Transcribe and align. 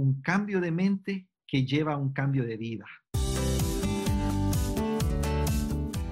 un 0.00 0.20
cambio 0.22 0.60
de 0.60 0.70
mente 0.70 1.28
que 1.46 1.64
lleva 1.64 1.94
a 1.94 1.96
un 1.96 2.12
cambio 2.12 2.44
de 2.44 2.56
vida. 2.56 2.86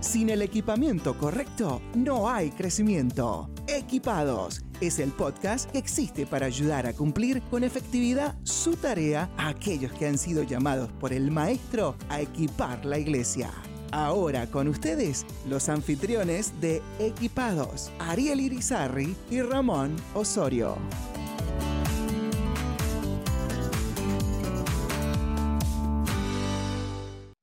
Sin 0.01 0.31
el 0.31 0.43
equipamiento 0.43 1.17
correcto, 1.19 1.83
no 1.95 2.31
hay 2.31 2.51
crecimiento. 2.51 3.51
Equipados 3.67 4.65
es 4.81 4.99
el 4.99 5.11
podcast 5.11 5.71
que 5.71 5.79
existe 5.79 6.25
para 6.25 6.47
ayudar 6.47 6.87
a 6.87 6.93
cumplir 6.93 7.43
con 7.43 7.65
efectividad 7.65 8.37
su 8.43 8.77
tarea 8.77 9.29
a 9.37 9.49
aquellos 9.49 9.93
que 9.93 10.07
han 10.07 10.17
sido 10.17 10.43
llamados 10.45 10.91
por 10.93 11.13
el 11.13 11.31
Maestro 11.31 11.97
a 12.09 12.21
equipar 12.21 12.85
la 12.85 12.99
iglesia. 12.99 13.51
Ahora 13.91 14.47
con 14.47 14.69
ustedes, 14.69 15.27
los 15.49 15.69
anfitriones 15.69 16.59
de 16.61 16.83
Equipados, 16.99 17.91
Ariel 17.99 18.41
Irizarri 18.41 19.17
y 19.31 19.41
Ramón 19.41 19.97
Osorio. 20.15 20.77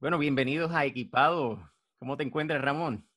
Bueno, 0.06 0.20
bienvenidos 0.20 0.72
a 0.72 0.86
Equipados. 0.86 1.60
¿Cómo 1.98 2.16
te 2.16 2.22
encuentras, 2.22 2.62
Ramón? 2.62 3.10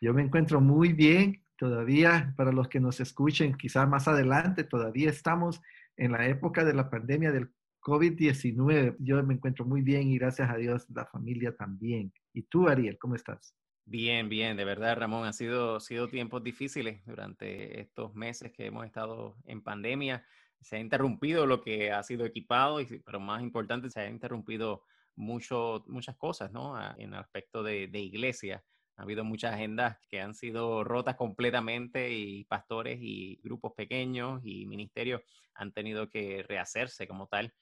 Yo 0.00 0.12
me 0.12 0.22
encuentro 0.22 0.60
muy 0.60 0.92
bien. 0.92 1.44
Todavía, 1.56 2.34
para 2.36 2.50
los 2.50 2.66
que 2.66 2.80
nos 2.80 2.98
escuchen, 2.98 3.56
quizás 3.56 3.88
más 3.88 4.08
adelante, 4.08 4.64
todavía 4.64 5.08
estamos 5.08 5.60
en 5.96 6.10
la 6.10 6.26
época 6.26 6.64
de 6.64 6.74
la 6.74 6.90
pandemia 6.90 7.30
del 7.30 7.48
COVID-19. 7.80 8.96
Yo 8.98 9.22
me 9.22 9.34
encuentro 9.34 9.64
muy 9.64 9.82
bien 9.82 10.08
y 10.08 10.18
gracias 10.18 10.50
a 10.50 10.56
Dios 10.56 10.84
la 10.92 11.06
familia 11.06 11.54
también. 11.54 12.12
¿Y 12.32 12.42
tú, 12.42 12.66
Ariel, 12.66 12.98
cómo 12.98 13.14
estás? 13.14 13.54
Bien, 13.84 14.28
bien, 14.28 14.56
de 14.56 14.64
verdad, 14.64 14.98
Ramón, 14.98 15.24
han 15.24 15.34
sido, 15.34 15.78
sido 15.78 16.08
tiempos 16.08 16.42
difíciles 16.42 17.06
durante 17.06 17.80
estos 17.82 18.16
meses 18.16 18.50
que 18.50 18.66
hemos 18.66 18.84
estado 18.84 19.36
en 19.44 19.62
pandemia. 19.62 20.26
Se 20.60 20.74
ha 20.74 20.80
interrumpido 20.80 21.46
lo 21.46 21.60
que 21.60 21.92
ha 21.92 22.02
sido 22.02 22.26
equipado, 22.26 22.78
pero 23.06 23.20
más 23.20 23.42
importante, 23.42 23.90
se 23.90 24.00
ha 24.00 24.10
interrumpido 24.10 24.82
muchas 25.16 26.16
cosas, 26.16 26.52
¿no? 26.52 26.78
En 26.98 27.12
el 27.12 27.20
aspecto 27.20 27.62
de, 27.62 27.88
de 27.88 28.00
iglesia. 28.00 28.64
Ha 28.96 29.02
habido 29.02 29.24
muchas 29.24 29.54
agendas 29.54 29.98
que 30.08 30.20
han 30.20 30.34
sido 30.34 30.84
rotas 30.84 31.16
completamente 31.16 32.12
y 32.12 32.44
pastores 32.44 32.98
y 33.00 33.40
grupos 33.42 33.72
pequeños 33.74 34.42
y 34.44 34.66
ministerios 34.66 35.22
han 35.54 35.72
tenido 35.72 36.08
que 36.08 36.44
rehacerse 36.46 37.06
como 37.06 37.26
tal. 37.26 37.54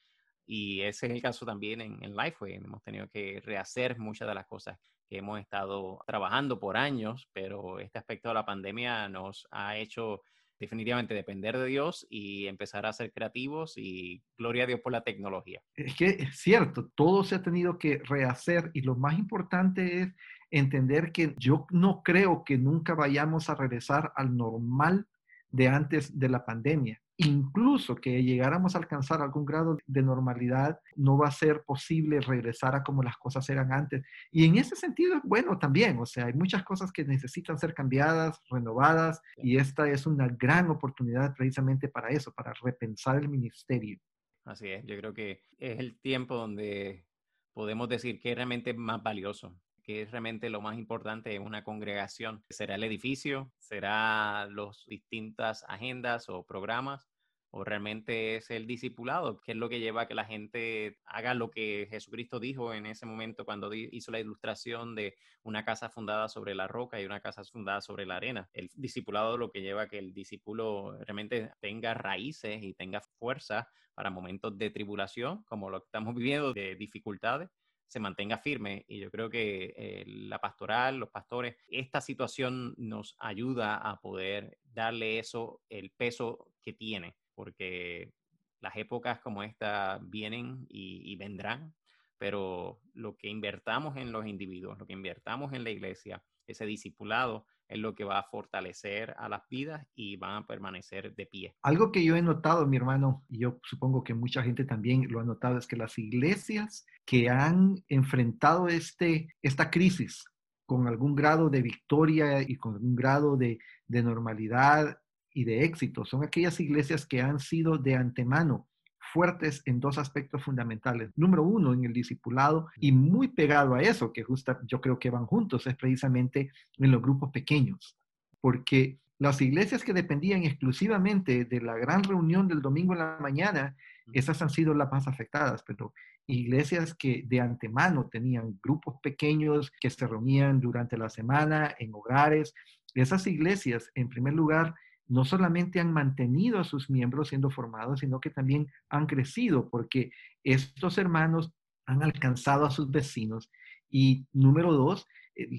Y 0.45 0.81
ese 0.81 1.07
es 1.07 1.13
el 1.13 1.21
caso 1.21 1.45
también 1.45 1.81
en, 1.81 2.03
en 2.03 2.15
Lifeway. 2.15 2.55
Hemos 2.55 2.83
tenido 2.83 3.07
que 3.07 3.41
rehacer 3.45 3.97
muchas 3.97 4.27
de 4.27 4.35
las 4.35 4.45
cosas 4.45 4.77
que 5.07 5.17
hemos 5.17 5.39
estado 5.39 5.99
trabajando 6.07 6.59
por 6.59 6.77
años, 6.77 7.29
pero 7.33 7.79
este 7.79 7.99
aspecto 7.99 8.29
de 8.29 8.35
la 8.35 8.45
pandemia 8.45 9.09
nos 9.09 9.47
ha 9.51 9.77
hecho 9.77 10.21
definitivamente 10.61 11.15
depender 11.15 11.57
de 11.57 11.65
Dios 11.65 12.05
y 12.07 12.45
empezar 12.45 12.85
a 12.85 12.93
ser 12.93 13.11
creativos 13.11 13.73
y 13.77 14.21
gloria 14.37 14.63
a 14.63 14.67
Dios 14.67 14.79
por 14.79 14.91
la 14.91 15.03
tecnología. 15.03 15.59
Es 15.75 15.95
que 15.95 16.05
es 16.05 16.37
cierto, 16.39 16.91
todo 16.93 17.23
se 17.23 17.33
ha 17.33 17.41
tenido 17.41 17.79
que 17.79 17.97
rehacer 17.97 18.69
y 18.75 18.81
lo 18.81 18.95
más 18.95 19.17
importante 19.17 20.01
es 20.01 20.09
entender 20.51 21.11
que 21.11 21.33
yo 21.39 21.65
no 21.71 22.03
creo 22.03 22.43
que 22.45 22.59
nunca 22.59 22.93
vayamos 22.93 23.49
a 23.49 23.55
regresar 23.55 24.13
al 24.15 24.37
normal 24.37 25.07
de 25.49 25.67
antes 25.67 26.19
de 26.19 26.29
la 26.29 26.45
pandemia 26.45 27.01
incluso 27.17 27.95
que 27.95 28.23
llegáramos 28.23 28.75
a 28.75 28.79
alcanzar 28.79 29.21
algún 29.21 29.45
grado 29.45 29.77
de 29.85 30.01
normalidad, 30.01 30.79
no 30.95 31.17
va 31.17 31.27
a 31.27 31.31
ser 31.31 31.63
posible 31.63 32.19
regresar 32.21 32.75
a 32.75 32.83
como 32.83 33.03
las 33.03 33.17
cosas 33.17 33.47
eran 33.49 33.71
antes. 33.71 34.03
Y 34.31 34.45
en 34.45 34.57
ese 34.57 34.75
sentido, 34.75 35.21
bueno, 35.23 35.57
también, 35.57 35.99
o 35.99 36.05
sea, 36.05 36.25
hay 36.25 36.33
muchas 36.33 36.63
cosas 36.63 36.91
que 36.91 37.05
necesitan 37.05 37.57
ser 37.57 37.73
cambiadas, 37.73 38.39
renovadas, 38.49 39.21
y 39.37 39.57
esta 39.57 39.89
es 39.89 40.05
una 40.05 40.27
gran 40.27 40.69
oportunidad 40.69 41.33
precisamente 41.35 41.87
para 41.87 42.09
eso, 42.09 42.33
para 42.33 42.53
repensar 42.61 43.17
el 43.17 43.29
ministerio. 43.29 43.99
Así 44.45 44.69
es, 44.69 44.85
yo 44.85 44.97
creo 44.97 45.13
que 45.13 45.43
es 45.59 45.79
el 45.79 45.99
tiempo 45.99 46.35
donde 46.35 47.05
podemos 47.53 47.87
decir 47.89 48.19
que 48.19 48.31
es 48.31 48.35
realmente 48.35 48.73
más 48.73 49.03
valioso, 49.03 49.55
que 49.81 50.03
es 50.03 50.11
realmente 50.11 50.49
lo 50.49 50.61
más 50.61 50.77
importante 50.77 51.35
en 51.35 51.43
una 51.43 51.63
congregación. 51.63 52.43
¿Será 52.49 52.75
el 52.75 52.83
edificio? 52.83 53.51
¿Será 53.59 54.47
las 54.49 54.85
distintas 54.87 55.65
agendas 55.67 56.29
o 56.29 56.43
programas? 56.43 57.11
o 57.51 57.63
realmente 57.65 58.37
es 58.37 58.49
el 58.49 58.65
discipulado, 58.65 59.41
que 59.41 59.51
es 59.51 59.57
lo 59.57 59.67
que 59.67 59.79
lleva 59.79 60.03
a 60.03 60.07
que 60.07 60.15
la 60.15 60.25
gente 60.25 60.97
haga 61.05 61.33
lo 61.33 61.51
que 61.51 61.87
Jesucristo 61.89 62.39
dijo 62.39 62.73
en 62.73 62.85
ese 62.85 63.05
momento 63.05 63.43
cuando 63.43 63.73
hizo 63.73 64.11
la 64.11 64.21
ilustración 64.21 64.95
de 64.95 65.15
una 65.43 65.65
casa 65.65 65.89
fundada 65.89 66.29
sobre 66.29 66.55
la 66.55 66.67
roca 66.67 67.01
y 67.01 67.05
una 67.05 67.19
casa 67.19 67.43
fundada 67.43 67.81
sobre 67.81 68.05
la 68.05 68.15
arena. 68.15 68.49
El 68.53 68.69
discipulado 68.73 69.37
lo 69.37 69.51
que 69.51 69.61
lleva 69.61 69.83
a 69.83 69.87
que 69.87 69.99
el 69.99 70.13
discípulo 70.13 70.97
realmente 71.01 71.51
tenga 71.59 71.93
raíces 71.93 72.63
y 72.63 72.73
tenga 72.73 73.01
fuerza 73.01 73.67
para 73.93 74.09
momentos 74.09 74.57
de 74.57 74.69
tribulación, 74.69 75.43
como 75.43 75.69
lo 75.69 75.81
que 75.81 75.87
estamos 75.87 76.15
viviendo, 76.15 76.53
de 76.53 76.75
dificultades 76.75 77.49
se 77.91 77.99
mantenga 77.99 78.37
firme. 78.37 78.85
Y 78.87 78.99
yo 78.99 79.11
creo 79.11 79.29
que 79.29 79.73
eh, 79.75 80.03
la 80.07 80.39
pastoral, 80.39 80.95
los 80.95 81.09
pastores, 81.09 81.57
esta 81.67 81.99
situación 81.99 82.73
nos 82.77 83.15
ayuda 83.19 83.75
a 83.75 83.99
poder 83.99 84.57
darle 84.63 85.19
eso, 85.19 85.61
el 85.69 85.91
peso 85.91 86.47
que 86.61 86.71
tiene 86.71 87.15
porque 87.41 88.13
las 88.59 88.75
épocas 88.75 89.19
como 89.19 89.41
esta 89.41 89.99
vienen 90.03 90.67
y, 90.69 91.15
vendrán, 91.15 91.73
pero 92.21 92.79
lo 92.93 93.17
que 93.17 93.29
invertamos 93.29 93.97
en 93.97 94.11
los 94.11 94.27
individuos, 94.27 94.77
lo 94.77 94.85
que 94.85 94.93
invertamos 94.93 95.53
en 95.53 95.63
la 95.63 95.71
iglesia, 95.71 96.23
ese 96.45 96.67
discipulado 96.67 97.47
es 97.67 97.79
lo 97.79 97.95
que 97.95 98.03
va 98.03 98.19
a 98.19 98.29
fortalecer 98.29 99.15
a 99.17 99.27
las 99.27 99.41
vidas 99.49 99.87
y 99.95 100.17
van 100.17 100.35
a 100.43 100.45
permanecer 100.45 101.15
de 101.15 101.25
pie. 101.25 101.55
Algo 101.63 101.91
que 101.91 102.03
yo 102.05 102.15
he 102.15 102.21
notado, 102.21 102.67
mi 102.67 102.77
hermano, 102.77 103.25
y 103.27 103.39
yo 103.39 103.59
supongo 103.63 104.03
que 104.03 104.13
mucha 104.13 104.43
gente 104.43 104.65
también 104.65 105.11
lo 105.11 105.19
ha 105.19 105.23
notado, 105.23 105.57
es 105.57 105.65
que 105.65 105.75
las 105.75 105.97
iglesias 105.97 106.85
que 107.05 107.27
han 107.27 107.83
enfrentado 107.87 108.67
este, 108.67 109.33
esta 109.41 109.71
crisis 109.71 110.23
con 110.67 110.87
algún 110.87 111.15
grado 111.15 111.49
de 111.49 111.63
victoria 111.63 112.43
y 112.47 112.55
con 112.55 112.75
algún 112.75 112.95
grado 112.95 113.35
de, 113.35 113.57
de 113.87 114.03
normalidad 114.03 115.01
y 115.33 115.43
de 115.45 115.63
éxito 115.63 116.05
son 116.05 116.23
aquellas 116.23 116.59
iglesias 116.59 117.07
que 117.07 117.19
han 117.19 117.39
sido 117.39 117.79
de 117.79 117.95
antemano 117.95 118.67
fuertes 119.13 119.61
en 119.65 119.79
dos 119.79 119.97
aspectos 119.97 120.43
fundamentales. 120.43 121.11
Número 121.15 121.43
uno, 121.43 121.73
en 121.73 121.83
el 121.85 121.93
discipulado 121.93 122.67
y 122.77 122.91
muy 122.91 123.27
pegado 123.27 123.75
a 123.75 123.81
eso, 123.81 124.13
que 124.13 124.23
justo 124.23 124.57
yo 124.67 124.81
creo 124.81 124.99
que 124.99 125.09
van 125.09 125.25
juntos, 125.25 125.67
es 125.67 125.75
precisamente 125.75 126.51
en 126.77 126.91
los 126.91 127.01
grupos 127.01 127.31
pequeños, 127.31 127.97
porque 128.39 128.99
las 129.19 129.41
iglesias 129.41 129.83
que 129.83 129.93
dependían 129.93 130.43
exclusivamente 130.43 131.45
de 131.45 131.61
la 131.61 131.75
gran 131.75 132.03
reunión 132.03 132.47
del 132.47 132.61
domingo 132.61 132.93
en 132.93 132.99
la 132.99 133.17
mañana, 133.19 133.75
esas 134.13 134.41
han 134.41 134.49
sido 134.49 134.73
las 134.73 134.91
más 134.91 135.07
afectadas, 135.07 135.63
pero 135.63 135.93
iglesias 136.25 136.95
que 136.95 137.23
de 137.27 137.39
antemano 137.39 138.07
tenían 138.07 138.59
grupos 138.63 138.95
pequeños 139.01 139.71
que 139.79 139.89
se 139.89 140.07
reunían 140.07 140.59
durante 140.59 140.97
la 140.97 141.09
semana 141.09 141.75
en 141.77 141.93
hogares, 141.93 142.53
esas 142.95 143.27
iglesias, 143.27 143.91
en 143.95 144.09
primer 144.09 144.33
lugar, 144.33 144.73
no 145.11 145.25
solamente 145.25 145.81
han 145.81 145.91
mantenido 145.91 146.57
a 146.57 146.63
sus 146.63 146.89
miembros 146.89 147.27
siendo 147.27 147.49
formados, 147.49 147.99
sino 147.99 148.21
que 148.21 148.29
también 148.29 148.71
han 148.89 149.07
crecido 149.07 149.69
porque 149.69 150.11
estos 150.41 150.97
hermanos 150.97 151.51
han 151.85 152.01
alcanzado 152.01 152.65
a 152.65 152.71
sus 152.71 152.89
vecinos. 152.89 153.51
Y 153.89 154.25
número 154.31 154.71
dos, 154.71 155.05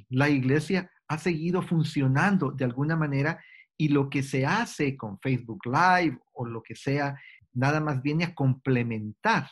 la 0.08 0.30
iglesia 0.30 0.90
ha 1.06 1.18
seguido 1.18 1.60
funcionando 1.60 2.50
de 2.50 2.64
alguna 2.64 2.96
manera 2.96 3.44
y 3.76 3.88
lo 3.88 4.08
que 4.08 4.22
se 4.22 4.46
hace 4.46 4.96
con 4.96 5.18
Facebook 5.20 5.66
Live 5.66 6.18
o 6.32 6.46
lo 6.46 6.62
que 6.62 6.74
sea, 6.74 7.20
nada 7.52 7.80
más 7.80 8.00
viene 8.00 8.24
a 8.24 8.34
complementar 8.34 9.50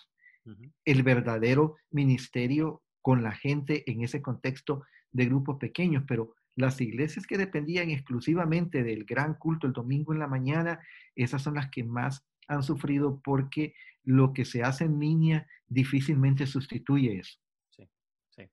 el 0.86 1.02
verdadero 1.02 1.76
ministerio 1.90 2.82
con 3.02 3.22
la 3.22 3.32
gente 3.32 3.84
en 3.90 4.02
ese 4.02 4.22
contexto 4.22 4.82
de 5.12 5.26
grupos 5.26 5.58
pequeños, 5.58 6.04
pero 6.08 6.34
las 6.60 6.80
iglesias 6.80 7.26
que 7.26 7.38
dependían 7.38 7.90
exclusivamente 7.90 8.82
del 8.82 9.04
gran 9.04 9.34
culto 9.34 9.66
el 9.66 9.72
domingo 9.72 10.12
en 10.12 10.18
la 10.18 10.26
mañana, 10.26 10.80
esas 11.14 11.42
son 11.42 11.54
las 11.54 11.70
que 11.70 11.84
más 11.84 12.26
han 12.48 12.62
sufrido 12.62 13.20
porque 13.22 13.74
lo 14.02 14.32
que 14.32 14.44
se 14.44 14.62
hace 14.62 14.84
en 14.84 14.98
línea 14.98 15.46
difícilmente 15.66 16.46
sustituye 16.46 17.18
eso. 17.18 17.38
Sí, 17.70 17.88
sí. 18.30 18.48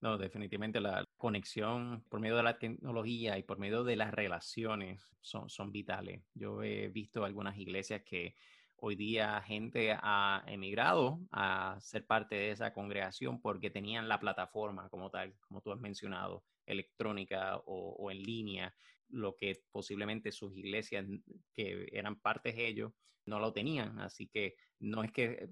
No, 0.00 0.18
definitivamente 0.18 0.80
la 0.80 1.04
conexión 1.16 2.04
por 2.08 2.20
medio 2.20 2.36
de 2.36 2.42
la 2.42 2.58
tecnología 2.58 3.38
y 3.38 3.42
por 3.42 3.58
medio 3.58 3.84
de 3.84 3.96
las 3.96 4.12
relaciones 4.12 5.02
son, 5.20 5.48
son 5.48 5.72
vitales. 5.72 6.22
Yo 6.34 6.62
he 6.62 6.88
visto 6.88 7.24
algunas 7.24 7.56
iglesias 7.58 8.02
que 8.04 8.34
hoy 8.76 8.96
día 8.96 9.40
gente 9.42 9.92
ha 9.92 10.42
emigrado 10.46 11.20
a 11.30 11.76
ser 11.80 12.06
parte 12.06 12.34
de 12.34 12.50
esa 12.50 12.72
congregación 12.72 13.40
porque 13.40 13.70
tenían 13.70 14.08
la 14.08 14.20
plataforma 14.20 14.88
como 14.88 15.10
tal, 15.10 15.34
como 15.40 15.60
tú 15.60 15.72
has 15.72 15.80
mencionado 15.80 16.44
electrónica 16.66 17.56
o, 17.66 18.10
en 18.10 18.22
línea, 18.22 18.74
lo 19.08 19.36
que 19.36 19.62
posiblemente 19.70 20.32
sus 20.32 20.56
iglesias 20.56 21.06
que 21.54 21.88
eran 21.92 22.16
partes 22.16 22.56
de 22.56 22.66
ellos 22.66 22.92
no 23.26 23.38
lo 23.38 23.52
tenían. 23.52 23.98
Así 24.00 24.26
que 24.26 24.56
no 24.80 25.02
es 25.02 25.12
que 25.12 25.48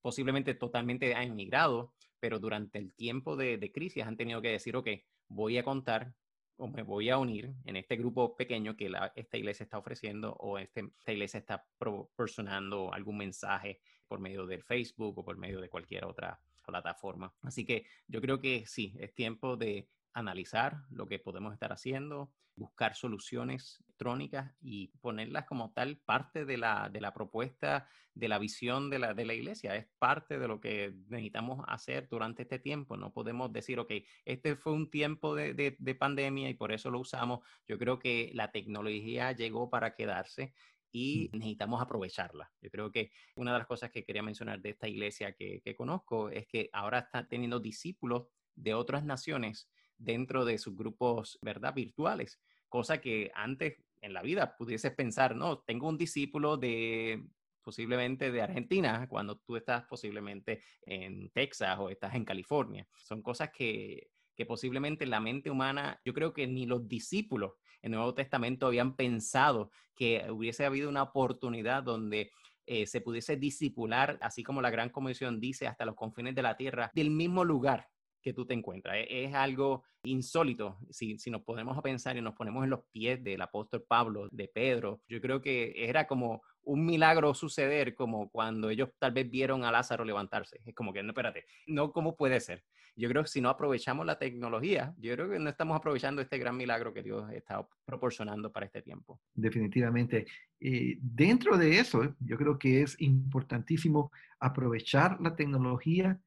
posiblemente 0.00 0.54
totalmente 0.54 1.14
han 1.14 1.28
emigrado, 1.32 1.92
pero 2.20 2.38
durante 2.38 2.78
el 2.78 2.92
tiempo 2.92 3.36
de, 3.36 3.70
crisis 3.72 4.04
han 4.04 4.16
tenido 4.16 4.40
que 4.42 4.50
decir, 4.50 4.76
ok, 4.76 4.88
voy 5.28 5.58
a 5.58 5.64
contar 5.64 6.12
o 6.58 6.68
me 6.68 6.82
voy 6.82 7.10
a 7.10 7.18
unir 7.18 7.52
en 7.64 7.76
este 7.76 7.96
grupo 7.96 8.34
pequeño 8.34 8.76
que 8.76 8.90
esta 9.14 9.36
iglesia 9.36 9.64
está 9.64 9.78
ofreciendo 9.78 10.32
o 10.40 10.58
este, 10.58 10.88
esta 10.98 11.12
iglesia 11.12 11.38
está 11.38 11.66
proporcionando 11.78 12.92
algún 12.94 13.18
mensaje 13.18 13.80
por 14.08 14.20
medio 14.20 14.46
del 14.46 14.62
Facebook 14.62 15.18
o 15.18 15.24
por 15.24 15.36
medio 15.36 15.60
de 15.60 15.68
cualquier 15.68 16.06
otra 16.06 16.40
plataforma. 16.64 17.32
Así 17.42 17.64
que 17.64 17.86
yo 18.06 18.20
creo 18.20 18.40
que 18.40 18.64
sí, 18.66 18.94
es 18.98 19.14
tiempo 19.14 19.56
de 19.56 19.88
analizar 20.16 20.78
lo 20.90 21.06
que 21.06 21.18
podemos 21.18 21.52
estar 21.52 21.72
haciendo, 21.72 22.32
buscar 22.54 22.94
soluciones 22.94 23.80
electrónicas 23.84 24.50
y 24.62 24.88
ponerlas 25.02 25.44
como 25.44 25.72
tal 25.72 25.98
parte 25.98 26.46
de 26.46 26.56
la, 26.56 26.88
de 26.90 27.02
la 27.02 27.12
propuesta, 27.12 27.86
de 28.14 28.28
la 28.28 28.38
visión 28.38 28.88
de 28.88 28.98
la, 28.98 29.12
de 29.12 29.26
la 29.26 29.34
iglesia. 29.34 29.76
Es 29.76 29.86
parte 29.98 30.38
de 30.38 30.48
lo 30.48 30.58
que 30.58 30.94
necesitamos 31.08 31.62
hacer 31.68 32.08
durante 32.08 32.42
este 32.42 32.58
tiempo. 32.58 32.96
No 32.96 33.12
podemos 33.12 33.52
decir, 33.52 33.78
ok, 33.78 33.92
este 34.24 34.56
fue 34.56 34.72
un 34.72 34.90
tiempo 34.90 35.34
de, 35.34 35.52
de, 35.52 35.76
de 35.78 35.94
pandemia 35.94 36.48
y 36.48 36.54
por 36.54 36.72
eso 36.72 36.90
lo 36.90 36.98
usamos. 36.98 37.40
Yo 37.68 37.76
creo 37.78 37.98
que 37.98 38.30
la 38.32 38.50
tecnología 38.52 39.32
llegó 39.32 39.68
para 39.68 39.94
quedarse 39.94 40.54
y 40.90 41.28
necesitamos 41.34 41.82
aprovecharla. 41.82 42.50
Yo 42.62 42.70
creo 42.70 42.90
que 42.90 43.10
una 43.34 43.52
de 43.52 43.58
las 43.58 43.66
cosas 43.66 43.90
que 43.90 44.02
quería 44.02 44.22
mencionar 44.22 44.62
de 44.62 44.70
esta 44.70 44.88
iglesia 44.88 45.32
que, 45.32 45.60
que 45.60 45.76
conozco 45.76 46.30
es 46.30 46.46
que 46.46 46.70
ahora 46.72 47.00
está 47.00 47.28
teniendo 47.28 47.60
discípulos 47.60 48.28
de 48.54 48.72
otras 48.72 49.04
naciones 49.04 49.68
dentro 49.98 50.44
de 50.44 50.58
sus 50.58 50.76
grupos, 50.76 51.38
¿verdad? 51.42 51.74
Virtuales, 51.74 52.40
cosa 52.68 53.00
que 53.00 53.30
antes 53.34 53.76
en 54.00 54.12
la 54.12 54.22
vida 54.22 54.56
pudieses 54.56 54.92
pensar, 54.92 55.36
no, 55.36 55.58
tengo 55.60 55.88
un 55.88 55.98
discípulo 55.98 56.56
de 56.56 57.24
posiblemente 57.62 58.30
de 58.30 58.42
Argentina, 58.42 59.08
cuando 59.08 59.38
tú 59.38 59.56
estás 59.56 59.84
posiblemente 59.86 60.62
en 60.82 61.30
Texas 61.30 61.76
o 61.80 61.90
estás 61.90 62.14
en 62.14 62.24
California. 62.24 62.86
Son 62.94 63.22
cosas 63.22 63.50
que, 63.50 64.10
que 64.36 64.46
posiblemente 64.46 65.04
la 65.04 65.18
mente 65.18 65.50
humana, 65.50 66.00
yo 66.04 66.14
creo 66.14 66.32
que 66.32 66.46
ni 66.46 66.66
los 66.66 66.86
discípulos 66.86 67.54
en 67.82 67.92
el 67.92 67.98
Nuevo 67.98 68.14
Testamento 68.14 68.66
habían 68.66 68.94
pensado 68.94 69.72
que 69.96 70.24
hubiese 70.30 70.64
habido 70.64 70.88
una 70.88 71.02
oportunidad 71.02 71.82
donde 71.82 72.30
eh, 72.66 72.86
se 72.86 73.00
pudiese 73.00 73.36
discipular, 73.36 74.18
así 74.20 74.44
como 74.44 74.62
la 74.62 74.70
Gran 74.70 74.90
Comisión 74.90 75.40
dice, 75.40 75.66
hasta 75.66 75.84
los 75.84 75.96
confines 75.96 76.34
de 76.34 76.42
la 76.42 76.56
tierra, 76.56 76.90
del 76.94 77.10
mismo 77.10 77.44
lugar 77.44 77.88
que 78.26 78.32
tú 78.32 78.44
te 78.44 78.54
encuentras. 78.54 78.96
E, 78.96 79.24
es, 79.24 79.34
algo 79.34 79.84
insólito. 80.02 80.78
Si, 80.90 81.16
si 81.16 81.30
nos 81.30 81.42
ponemos 81.42 81.78
a 81.78 81.82
pensar 81.82 82.16
y 82.16 82.20
nos 82.20 82.34
ponemos 82.34 82.64
en 82.64 82.70
los 82.70 82.80
pies 82.90 83.22
del 83.22 83.40
apóstol 83.40 83.84
Pablo, 83.86 84.28
de 84.32 84.48
Pedro, 84.48 85.00
yo 85.08 85.20
creo 85.20 85.40
que 85.40 85.72
era 85.76 86.08
como 86.08 86.42
un 86.64 86.84
milagro 86.84 87.34
suceder 87.34 87.94
como 87.94 88.28
cuando 88.28 88.68
ellos 88.68 88.88
tal 88.98 89.12
vez 89.12 89.30
vieron 89.30 89.62
a 89.62 89.70
Lázaro 89.70 90.04
levantarse. 90.04 90.60
Es 90.66 90.74
como 90.74 90.92
que, 90.92 91.04
no, 91.04 91.10
espérate, 91.10 91.44
no, 91.68 91.92
¿cómo 91.92 92.16
puede 92.16 92.40
ser? 92.40 92.64
Yo 92.96 93.08
creo 93.08 93.22
que 93.22 93.28
si 93.28 93.40
no 93.40 93.48
aprovechamos 93.48 94.04
la 94.04 94.18
tecnología, 94.18 94.92
yo 94.98 95.14
creo 95.14 95.30
que 95.30 95.38
no 95.38 95.48
estamos 95.48 95.76
aprovechando 95.76 96.20
este 96.20 96.38
gran 96.38 96.56
milagro 96.56 96.92
que 96.92 97.04
Dios 97.04 97.30
está 97.30 97.64
proporcionando 97.84 98.50
para 98.50 98.66
este 98.66 98.82
tiempo. 98.82 99.20
Definitivamente. 99.34 100.26
Eh, 100.58 100.98
dentro 101.00 101.56
de 101.56 101.78
eso, 101.78 102.16
yo 102.18 102.36
creo 102.36 102.58
que 102.58 102.82
es 102.82 103.00
importantísimo 103.00 104.10
aprovechar 104.40 105.20
la 105.20 105.36
tecnología 105.36 106.18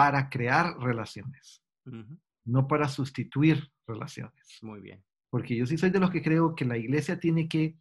para 0.00 0.30
crear 0.30 0.78
relaciones, 0.78 1.62
no 2.46 2.66
para 2.66 2.88
sustituir 2.88 3.70
relaciones. 3.86 4.58
Muy 4.62 4.80
bien. 4.80 5.04
Porque 5.28 5.54
yo 5.54 5.66
sí 5.66 5.76
soy 5.76 5.90
de 5.90 6.00
los 6.00 6.10
que 6.10 6.22
creo 6.22 6.54
que 6.54 6.64
la 6.64 6.78
iglesia 6.78 7.20
tiene 7.20 7.50
que 7.50 7.76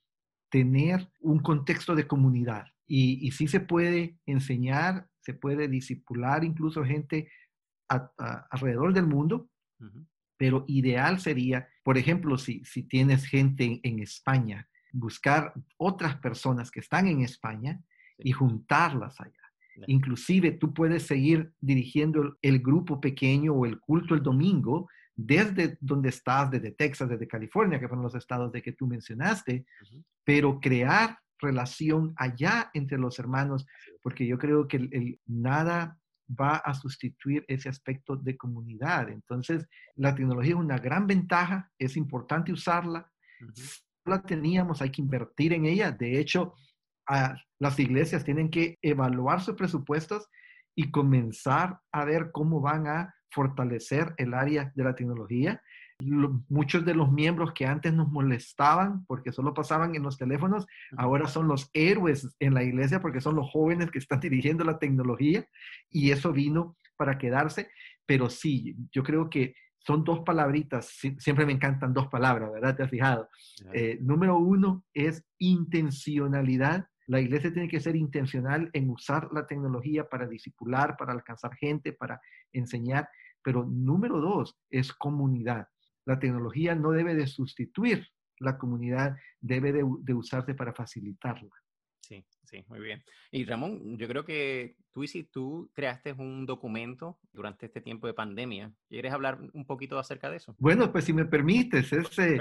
tener 0.50 1.10
un 1.22 1.40
contexto 1.40 1.96
de 1.96 2.08
comunidad 2.08 2.66
y, 2.86 3.26
y 3.26 3.32
sí 3.32 3.48
se 3.48 3.62
puede 3.62 4.18
enseñar, 4.26 5.08
se 5.22 5.34
puede 5.34 5.70
disipular 5.70 6.44
incluso 6.44 6.84
gente 6.84 7.32
alrededor 7.88 8.94
del 8.94 9.08
mundo, 9.08 9.50
pero 10.36 10.66
ideal 10.68 11.22
sería, 11.22 11.70
por 11.86 11.98
ejemplo, 11.98 12.38
si, 12.38 12.66
si 12.66 12.84
tienes 12.84 13.26
gente 13.26 13.80
en, 13.82 14.00
España, 14.00 14.68
buscar 14.92 15.54
otras 15.78 16.18
personas 16.18 16.70
que 16.70 16.82
están 16.82 17.08
en 17.08 17.22
España 17.22 17.82
y 18.18 18.34
juntarlas 18.34 19.22
allá. 19.22 19.39
Inclusive 19.88 20.52
tú 20.52 20.74
puedes 20.74 21.04
seguir 21.04 21.52
dirigiendo 21.60 22.38
el 22.42 22.60
grupo 22.60 23.00
pequeño 23.00 23.54
o 23.54 23.66
el 23.66 23.80
culto 23.80 24.16
el 24.16 24.24
domingo 24.24 24.88
desde 25.16 25.78
donde 25.82 26.10
estás, 26.10 26.50
desde 26.50 26.72
Texas, 26.72 27.10
desde 27.10 27.28
California, 27.28 27.80
que 27.80 27.88
fueron 27.88 28.04
los 28.04 28.16
estados 28.16 28.52
de 28.54 28.62
que 28.62 28.72
tú 28.72 28.88
mencionaste, 28.88 29.66
pero 30.24 30.60
crear 30.62 31.18
relación 31.40 32.14
allá 32.16 32.70
entre 32.74 32.98
los 32.98 33.20
hermanos, 33.20 33.66
porque 34.02 34.26
yo 34.26 34.38
creo 34.38 34.68
que 34.68 34.78
el, 34.78 35.20
nada 35.26 35.98
va 36.30 36.58
a 36.58 36.74
sustituir 36.74 37.44
ese 37.48 37.70
aspecto 37.70 38.16
de 38.16 38.38
comunidad. 38.38 39.10
Entonces, 39.10 39.68
la 39.96 40.16
tecnología 40.16 40.52
es 40.52 40.60
una 40.60 40.78
gran 40.78 41.08
ventaja, 41.08 41.72
es 41.78 41.98
importante 41.98 42.54
usarla. 42.54 43.12
La 44.06 44.22
teníamos, 44.22 44.82
hay 44.82 44.92
que 44.92 45.02
invertir 45.02 45.54
en 45.54 45.66
ella. 45.66 45.92
De 45.92 46.20
hecho, 46.20 46.54
las 47.60 47.80
iglesias 47.80 48.24
tienen 48.24 48.50
que 48.50 48.78
evaluar 48.82 49.42
sus 49.42 49.56
presupuestos 49.56 50.28
y 50.76 50.92
comenzar 50.92 51.80
a 51.92 52.06
ver 52.06 52.32
cómo 52.32 52.62
van 52.62 52.88
a 52.88 53.14
fortalecer 53.32 54.14
el 54.18 54.34
área 54.34 54.72
de 54.76 54.84
la 54.84 54.96
tecnología. 54.96 55.62
muchos 56.48 56.86
de 56.86 56.94
los 56.94 57.12
miembros 57.12 57.52
que 57.54 57.66
antes 57.66 57.94
nos 57.94 58.10
molestaban 58.10 59.06
porque 59.06 59.34
solo 59.34 59.54
pasaban 59.54 59.96
en 59.96 60.04
los 60.04 60.18
teléfonos, 60.18 60.66
ahora 60.98 61.28
son 61.28 61.50
los 61.50 61.70
héroes 61.74 62.34
en 62.40 62.54
la 62.54 62.64
iglesia 62.64 63.02
porque 63.02 63.20
son 63.20 63.36
los 63.36 63.52
jóvenes 63.52 63.92
que 63.92 64.00
están 64.00 64.20
dirigiendo 64.22 64.64
la 64.64 64.80
tecnología 64.80 65.46
y 65.90 66.12
eso 66.12 66.32
vino 66.32 66.78
para 66.96 67.18
quedarse. 67.18 67.70
Pero 68.06 68.30
sí, 68.30 68.78
yo 68.92 69.04
creo 69.04 69.30
que 69.30 69.54
son 69.80 70.04
dos 70.04 70.22
palabritas, 70.22 70.98
siempre 71.18 71.46
me 71.46 71.54
encantan 71.54 71.94
dos 71.94 72.08
palabras, 72.08 72.52
¿verdad? 72.52 72.76
¿Te 72.76 72.84
has 72.84 72.90
fijado? 72.90 73.30
Eh, 73.74 73.98
número 74.02 74.38
uno 74.38 74.84
es 74.94 75.26
intencionalidad 75.38 76.86
la 77.10 77.20
iglesia 77.20 77.52
tiene 77.52 77.68
que 77.68 77.80
ser 77.80 77.96
intencional 77.96 78.70
en 78.72 78.88
usar 78.92 79.30
la 79.34 79.48
tecnología 79.48 80.08
para 80.08 80.28
disipular, 80.28 80.96
para 80.96 81.12
alcanzar 81.12 81.56
gente, 81.56 81.92
para 81.92 82.22
enseñar. 82.54 83.10
Pero 83.42 83.66
número 83.66 84.22
dos 84.22 84.56
es 84.70 84.94
comunidad. 84.94 85.68
La 86.06 86.20
tecnología 86.20 86.76
no 86.76 86.92
debe 86.92 87.16
de 87.16 87.26
sustituir 87.26 88.08
la 88.38 88.60
comunidad, 88.60 89.18
debe 89.42 89.74
de, 89.74 90.14
usarse 90.14 90.54
para 90.54 90.72
facilitarla. 90.72 91.50
Sí, 92.00 92.24
sí, 92.44 92.64
muy 92.68 92.80
bien. 92.80 93.04
Y 93.32 93.44
Ramón, 93.44 93.98
yo 93.98 94.08
creo 94.08 94.24
que 94.24 94.76
tú, 94.92 95.08
si 95.08 95.24
tú 95.24 95.72
creaste 95.74 96.14
un 96.14 96.46
documento 96.46 97.18
durante 97.34 97.66
este 97.66 97.82
tiempo 97.82 98.06
de 98.06 98.14
pandemia. 98.14 98.72
¿Quieres 98.88 99.14
hablar 99.14 99.40
un 99.54 99.66
poquito 99.66 99.98
acerca 99.98 100.30
de 100.30 100.38
eso? 100.38 100.56
Bueno, 100.60 100.92
pues 100.92 101.06
si 101.06 101.14
me 101.14 101.26
permites, 101.26 101.92
ese... 101.92 102.40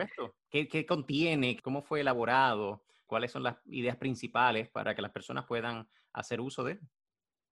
¿Qué, 0.50 0.68
¿Qué 0.68 0.84
contiene? 0.84 1.58
¿Cómo 1.62 1.82
fue 1.82 2.00
elaborado? 2.00 2.82
Cuáles 3.08 3.32
son 3.32 3.42
las 3.42 3.56
ideas 3.66 3.96
principales 3.96 4.68
para 4.68 4.94
que 4.94 5.02
las 5.02 5.10
personas 5.10 5.46
puedan 5.46 5.88
hacer 6.12 6.40
uso 6.40 6.62
de 6.62 6.72
él. 6.72 6.80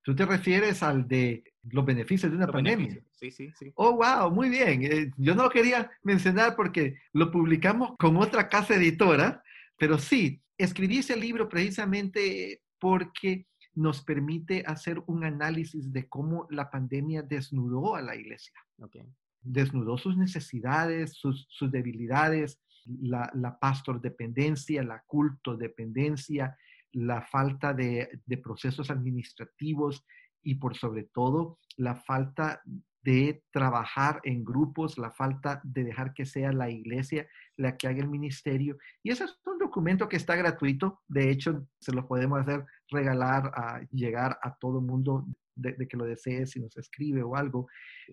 ¿Tú 0.03 0.15
te 0.15 0.25
refieres 0.25 0.85
al 0.85 1.09
de 1.09 1.43
los 1.65 1.85
beneficios 1.85 2.31
de 2.31 2.39
una 2.39 2.47
pandemia? 2.47 3.03
Sí, 3.11 3.33
sí, 3.33 3.51
sí. 3.59 3.73
Oh, 3.75 3.97
wow, 3.97 4.31
muy 4.31 4.49
bien. 4.49 4.85
Eh, 4.85 5.11
yo 5.17 5.35
no 5.35 5.43
lo 5.43 5.51
quería 5.51 5.91
mencionar 6.05 6.55
porque 6.55 6.99
lo 7.13 7.33
publicamos 7.33 7.97
con 7.99 8.17
otra 8.17 8.49
casa 8.49 8.77
editora, 8.77 9.43
pero 9.77 9.99
sí, 9.99 10.41
escribí 10.57 10.99
ese 10.99 11.17
libro 11.17 11.49
precisamente 11.49 12.63
porque 12.79 13.49
nos 13.75 14.03
permite 14.03 14.63
hacer 14.65 15.03
un 15.07 15.25
análisis 15.25 15.93
de 15.93 16.09
cómo 16.09 16.47
la 16.51 16.71
pandemia 16.71 17.23
desnudó 17.23 17.97
a 17.97 18.03
la 18.03 18.15
iglesia. 18.15 18.55
Okay. 18.79 19.03
Desnudó 19.41 19.99
sus 19.99 20.17
necesidades, 20.17 21.15
sus, 21.15 21.47
sus 21.51 21.73
debilidades, 21.73 22.61
la, 22.87 23.31
la 23.35 23.59
pastor 23.59 24.01
dependencia, 24.01 24.83
la 24.83 25.03
culto 25.07 25.57
dependencia, 25.57 26.57
la 26.97 27.21
falta 27.21 27.75
de, 27.75 28.09
procesos 28.43 28.91
administrativos 28.91 30.05
y 30.43 30.55
por 30.55 30.77
sobre 30.77 31.05
todo 31.05 31.59
la 31.77 31.95
falta 31.95 32.63
de 33.03 33.45
trabajar 33.53 34.21
en 34.25 34.45
grupos, 34.45 34.97
la 34.97 35.13
falta 35.13 35.61
de 35.63 35.85
dejar 35.85 36.15
que 36.15 36.25
sea 36.25 36.53
la 36.53 36.71
iglesia 36.71 37.29
la 37.57 37.77
que 37.77 37.87
haga 37.87 38.01
el 38.01 38.09
ministerio. 38.09 38.79
Y 39.03 39.11
ese 39.11 39.25
es 39.25 39.39
un 39.45 39.59
documento 39.59 40.09
que 40.09 40.17
está 40.17 40.37
gratuito. 40.37 41.03
De 41.07 41.31
hecho, 41.31 41.67
se 41.81 41.93
lo 41.93 42.09
podemos 42.09 42.41
hacer 42.41 42.65
regalar 42.91 43.53
a 43.55 43.81
llegar 43.93 44.39
a 44.43 44.57
todo 44.57 44.81
mundo 44.81 45.27
de, 45.55 45.77
que 45.89 45.97
lo 45.97 46.05
desee 46.05 46.47
si 46.47 46.61
nos 46.61 46.77
escribe 46.77 47.23
o 47.23 47.37
algo. 47.37 47.69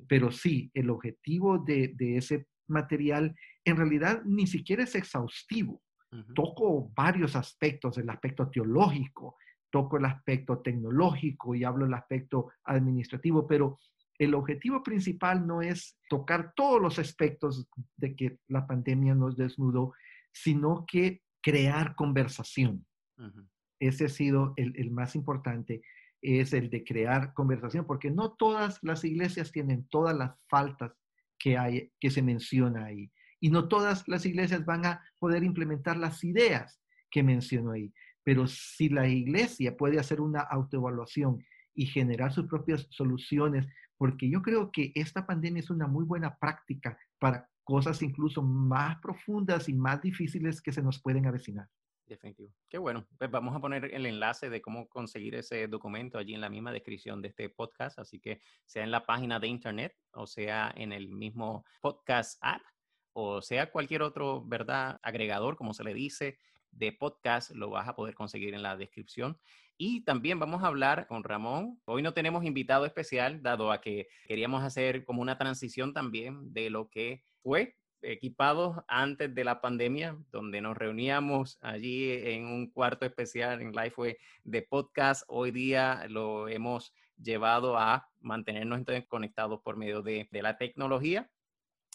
Pero 0.07 0.31
sí, 0.31 0.69
el 0.73 0.89
objetivo 0.89 1.57
de, 1.57 1.93
de 1.95 2.17
ese 2.17 2.47
material 2.67 3.35
en 3.65 3.77
realidad 3.77 4.23
ni 4.25 4.47
siquiera 4.47 4.83
es 4.83 4.95
exhaustivo. 4.95 5.81
Toco 6.35 6.91
varios 6.95 7.35
aspectos, 7.35 7.97
el 7.97 8.07
aspecto 8.07 8.47
teológico, 8.49 9.35
toco 9.71 9.97
el 9.97 10.05
aspecto 10.05 10.59
tecnológico 10.59 11.55
y 11.55 11.63
hablo 11.63 11.85
del 11.85 11.95
aspecto 11.95 12.51
administrativo, 12.65 13.47
pero 13.47 13.79
el 14.19 14.35
objetivo 14.35 14.83
principal 14.83 15.47
no 15.47 15.63
es 15.63 15.97
tocar 16.07 16.53
todos 16.55 16.79
los 16.79 16.99
aspectos 16.99 17.67
de 17.97 18.15
que 18.15 18.37
la 18.47 18.67
pandemia 18.67 19.15
nos 19.15 19.35
desnudó, 19.35 19.93
sino 20.31 20.85
que 20.87 21.23
crear 21.41 21.95
conversación. 21.95 22.85
Ese 23.79 24.05
ha 24.05 24.09
sido 24.09 24.53
el, 24.55 24.73
el, 24.77 24.91
más 24.91 25.15
importante, 25.15 25.81
es 26.21 26.53
el 26.53 26.69
de 26.69 26.83
crear 26.83 27.33
conversación, 27.33 27.87
porque 27.87 28.11
no 28.11 28.33
todas 28.33 28.77
las 28.83 29.03
iglesias 29.03 29.51
tienen 29.51 29.87
todas 29.87 30.15
las 30.15 30.37
faltas 30.47 30.93
que, 31.43 31.57
hay, 31.57 31.91
que 31.99 32.09
se 32.09 32.21
menciona 32.21 32.85
ahí. 32.85 33.11
Y 33.41 33.49
no 33.49 33.67
todas 33.67 34.07
las 34.07 34.25
iglesias 34.25 34.63
van 34.63 34.85
a 34.85 35.03
poder 35.19 35.43
implementar 35.43 35.97
las 35.97 36.23
ideas 36.23 36.81
que 37.11 37.21
mencionó 37.21 37.71
ahí. 37.71 37.93
Pero 38.23 38.47
si 38.47 38.87
la 38.87 39.09
iglesia 39.09 39.75
puede 39.75 39.99
hacer 39.99 40.21
una 40.21 40.39
autoevaluación 40.39 41.43
y 41.75 41.87
generar 41.87 42.31
sus 42.31 42.47
propias 42.47 42.87
soluciones, 42.91 43.67
porque 43.97 44.29
yo 44.29 44.41
creo 44.41 44.71
que 44.71 44.93
esta 44.95 45.25
pandemia 45.25 45.59
es 45.59 45.69
una 45.69 45.85
muy 45.85 46.05
buena 46.05 46.33
práctica 46.37 46.97
para 47.19 47.49
cosas 47.65 48.01
incluso 48.01 48.41
más 48.41 49.01
profundas 49.01 49.67
y 49.67 49.73
más 49.73 50.01
difíciles 50.01 50.61
que 50.61 50.71
se 50.71 50.81
nos 50.81 51.01
pueden 51.01 51.25
avecinar. 51.25 51.67
Definitivo. 52.05 52.53
Qué 52.69 52.77
bueno. 52.77 53.07
Pues 53.17 53.31
vamos 53.31 53.55
a 53.55 53.59
poner 53.59 53.85
el 53.93 54.05
enlace 54.05 54.49
de 54.49 54.61
cómo 54.61 54.87
conseguir 54.89 55.35
ese 55.35 55.67
documento 55.67 56.17
allí 56.17 56.33
en 56.33 56.41
la 56.41 56.49
misma 56.49 56.71
descripción 56.71 57.21
de 57.21 57.29
este 57.29 57.49
podcast. 57.49 57.97
Así 57.97 58.19
que 58.19 58.41
sea 58.65 58.83
en 58.83 58.91
la 58.91 59.05
página 59.05 59.39
de 59.39 59.47
internet 59.47 59.95
o 60.11 60.27
sea 60.27 60.73
en 60.75 60.91
el 60.91 61.07
mismo 61.07 61.65
podcast 61.81 62.37
app 62.41 62.61
o 63.13 63.41
sea 63.41 63.71
cualquier 63.71 64.01
otro, 64.01 64.43
¿verdad? 64.45 64.99
Agregador, 65.01 65.55
como 65.55 65.73
se 65.73 65.83
le 65.83 65.93
dice, 65.93 66.37
de 66.71 66.91
podcast, 66.91 67.51
lo 67.51 67.69
vas 67.69 67.87
a 67.87 67.95
poder 67.95 68.15
conseguir 68.15 68.53
en 68.53 68.63
la 68.63 68.75
descripción. 68.75 69.39
Y 69.77 70.03
también 70.03 70.39
vamos 70.39 70.63
a 70.63 70.67
hablar 70.67 71.07
con 71.07 71.23
Ramón. 71.23 71.79
Hoy 71.85 72.01
no 72.01 72.13
tenemos 72.13 72.43
invitado 72.43 72.85
especial, 72.85 73.41
dado 73.41 73.71
a 73.71 73.81
que 73.81 74.07
queríamos 74.27 74.63
hacer 74.63 75.03
como 75.03 75.21
una 75.21 75.37
transición 75.37 75.93
también 75.93 76.53
de 76.53 76.69
lo 76.69 76.89
que 76.89 77.23
fue 77.41 77.77
equipados 78.03 78.77
antes 78.87 79.33
de 79.33 79.43
la 79.43 79.61
pandemia, 79.61 80.17
donde 80.31 80.61
nos 80.61 80.77
reuníamos 80.77 81.57
allí 81.61 82.11
en 82.11 82.45
un 82.45 82.69
cuarto 82.69 83.05
especial 83.05 83.61
en 83.61 83.71
Lifeway 83.71 84.17
de 84.43 84.61
podcast. 84.61 85.23
Hoy 85.27 85.51
día 85.51 86.05
lo 86.09 86.47
hemos 86.47 86.93
llevado 87.17 87.77
a 87.77 88.09
mantenernos 88.19 88.81
conectados 89.07 89.61
por 89.61 89.77
medio 89.77 90.01
de, 90.01 90.27
de 90.31 90.41
la 90.41 90.57
tecnología 90.57 91.29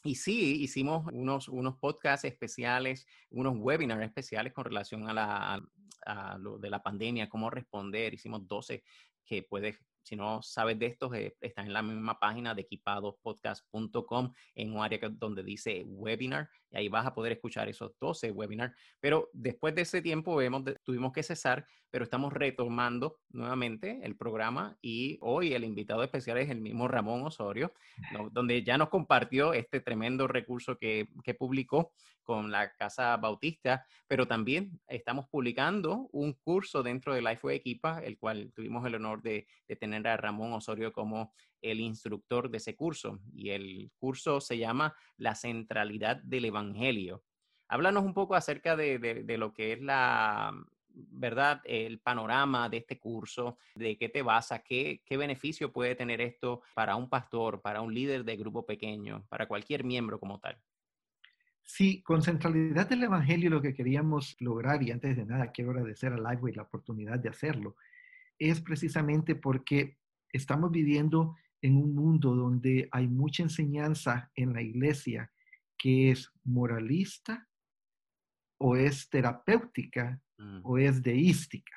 y 0.04 0.14
sí, 0.14 0.62
hicimos 0.62 1.06
unos, 1.12 1.48
unos 1.48 1.76
podcasts 1.76 2.24
especiales, 2.24 3.06
unos 3.30 3.56
webinars 3.58 4.04
especiales 4.04 4.52
con 4.52 4.64
relación 4.64 5.08
a, 5.08 5.12
la, 5.12 5.62
a, 6.06 6.38
lo 6.38 6.58
de 6.58 6.70
la 6.70 6.82
pandemia, 6.82 7.28
cómo 7.28 7.50
responder. 7.50 8.14
Hicimos 8.14 8.46
12 8.46 8.84
que 9.24 9.42
puedes 9.42 9.78
si 10.08 10.16
no 10.16 10.40
sabes 10.42 10.78
de 10.78 10.86
estos, 10.86 11.14
eh, 11.14 11.36
en 11.40 11.72
la 11.72 11.82
misma 11.82 12.18
página 12.18 12.54
de 12.54 12.62
equipadospodcast.com 12.62 14.32
en 14.54 14.72
un 14.72 14.82
área 14.82 14.98
donde 15.10 15.42
dice 15.42 15.84
webinar 15.86 16.48
y 16.70 16.78
ahí 16.78 16.88
vas 16.88 17.06
a 17.06 17.14
poder 17.14 17.32
escuchar 17.32 17.68
esos 17.68 17.92
12 18.00 18.30
webinars. 18.30 18.74
Pero 19.00 19.28
después 19.34 19.74
de 19.74 19.82
ese 19.82 20.00
tiempo 20.00 20.36
vemos, 20.36 20.62
tuvimos 20.82 21.12
que 21.12 21.22
cesar, 21.22 21.66
pero 21.90 22.04
estamos 22.04 22.32
retomando 22.32 23.18
nuevamente 23.30 24.00
el 24.02 24.16
programa 24.16 24.76
y 24.82 25.18
hoy 25.20 25.54
el 25.54 25.64
invitado 25.64 26.02
especial 26.02 26.38
es 26.38 26.50
el 26.50 26.60
mismo 26.60 26.88
Ramón 26.88 27.22
Osorio, 27.22 27.72
donde 28.32 28.62
ya 28.62 28.78
nos 28.78 28.88
compartió 28.88 29.52
este 29.52 29.80
tremendo 29.80 30.26
recurso 30.26 30.76
que, 30.78 31.08
que 31.24 31.34
publicó 31.34 31.92
con 32.28 32.50
la 32.50 32.74
Casa 32.74 33.16
Bautista, 33.16 33.86
pero 34.06 34.28
también 34.28 34.78
estamos 34.86 35.26
publicando 35.30 36.10
un 36.12 36.34
curso 36.34 36.82
dentro 36.82 37.14
de 37.14 37.22
Lifeway 37.22 37.56
Equipa, 37.56 38.00
el 38.04 38.18
cual 38.18 38.52
tuvimos 38.54 38.84
el 38.86 38.96
honor 38.96 39.22
de, 39.22 39.46
tener 39.80 40.06
a 40.06 40.18
Ramón 40.18 40.52
Osorio 40.52 40.92
como 40.92 41.32
el 41.62 41.80
instructor 41.80 42.50
de 42.50 42.58
ese 42.58 42.76
curso. 42.76 43.18
Y 43.32 43.48
el 43.48 43.90
curso 43.98 44.42
se 44.42 44.58
llama 44.58 44.94
La 45.16 45.34
centralidad 45.34 46.18
del 46.18 46.44
Evangelio. 46.44 47.24
Háblanos 47.66 48.04
un 48.04 48.12
poco 48.12 48.34
acerca 48.34 48.76
de, 48.76 49.24
lo 49.38 49.54
que 49.54 49.72
es 49.72 49.80
la, 49.80 50.52
¿verdad? 51.10 51.60
El 51.64 52.00
panorama 52.00 52.68
de 52.68 52.78
este 52.78 52.98
curso, 52.98 53.58
de 53.74 53.96
qué 53.96 54.08
te 54.08 54.22
basa, 54.22 54.62
qué, 54.62 55.02
qué 55.04 55.16
beneficio 55.16 55.72
puede 55.72 55.94
tener 55.94 56.20
esto 56.20 56.62
para 56.74 56.96
un 56.96 57.08
pastor, 57.08 57.60
para 57.60 57.80
un 57.80 57.94
líder 57.94 58.24
de 58.24 58.36
grupo 58.36 58.66
pequeño, 58.66 59.26
para 59.28 59.46
cualquier 59.46 59.84
miembro 59.84 60.18
como 60.18 60.40
tal. 60.40 60.58
Sí, 61.62 62.02
con 62.02 62.22
centralidad 62.22 62.88
del 62.88 63.04
Evangelio 63.04 63.50
lo 63.50 63.60
que 63.60 63.74
queríamos 63.74 64.36
lograr, 64.40 64.82
y 64.82 64.90
antes 64.90 65.16
de 65.16 65.26
nada 65.26 65.52
quiero 65.52 65.70
agradecer 65.70 66.12
a 66.12 66.16
Liveway 66.16 66.54
la 66.54 66.62
oportunidad 66.62 67.18
de 67.18 67.28
hacerlo, 67.28 67.76
es 68.38 68.60
precisamente 68.62 69.34
porque 69.34 69.98
estamos 70.32 70.70
viviendo 70.70 71.36
en 71.60 71.76
un 71.76 71.94
mundo 71.94 72.34
donde 72.34 72.88
hay 72.90 73.06
mucha 73.08 73.42
enseñanza 73.42 74.30
en 74.34 74.54
la 74.54 74.62
iglesia 74.62 75.30
que 75.76 76.10
es 76.10 76.32
moralista 76.44 77.46
o 78.58 78.76
es 78.76 79.08
terapéutica 79.10 80.20
mm. 80.38 80.60
o 80.62 80.78
es 80.78 81.02
deística. 81.02 81.76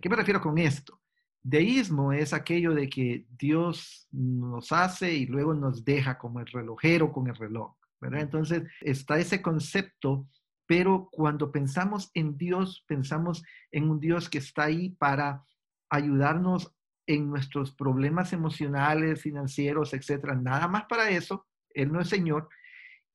¿Qué 0.00 0.08
me 0.08 0.16
refiero 0.16 0.40
con 0.40 0.58
esto? 0.58 1.00
Deísmo 1.42 2.12
es 2.12 2.32
aquello 2.32 2.72
de 2.72 2.88
que 2.88 3.26
Dios 3.30 4.06
nos 4.12 4.72
hace 4.72 5.12
y 5.12 5.26
luego 5.26 5.54
nos 5.54 5.84
deja 5.84 6.16
como 6.16 6.40
el 6.40 6.46
relojero 6.46 7.12
con 7.12 7.28
el 7.28 7.34
reloj. 7.34 7.74
Entonces 8.00 8.64
está 8.80 9.18
ese 9.18 9.42
concepto, 9.42 10.26
pero 10.66 11.08
cuando 11.12 11.52
pensamos 11.52 12.10
en 12.14 12.36
Dios, 12.36 12.84
pensamos 12.86 13.44
en 13.70 13.90
un 13.90 14.00
Dios 14.00 14.28
que 14.28 14.38
está 14.38 14.64
ahí 14.64 14.90
para 14.90 15.44
ayudarnos 15.90 16.74
en 17.06 17.28
nuestros 17.28 17.72
problemas 17.72 18.32
emocionales, 18.32 19.20
financieros, 19.20 19.92
etcétera. 19.92 20.34
Nada 20.34 20.68
más 20.68 20.84
para 20.88 21.10
eso, 21.10 21.46
Él 21.70 21.92
no 21.92 22.00
es 22.00 22.08
Señor. 22.08 22.48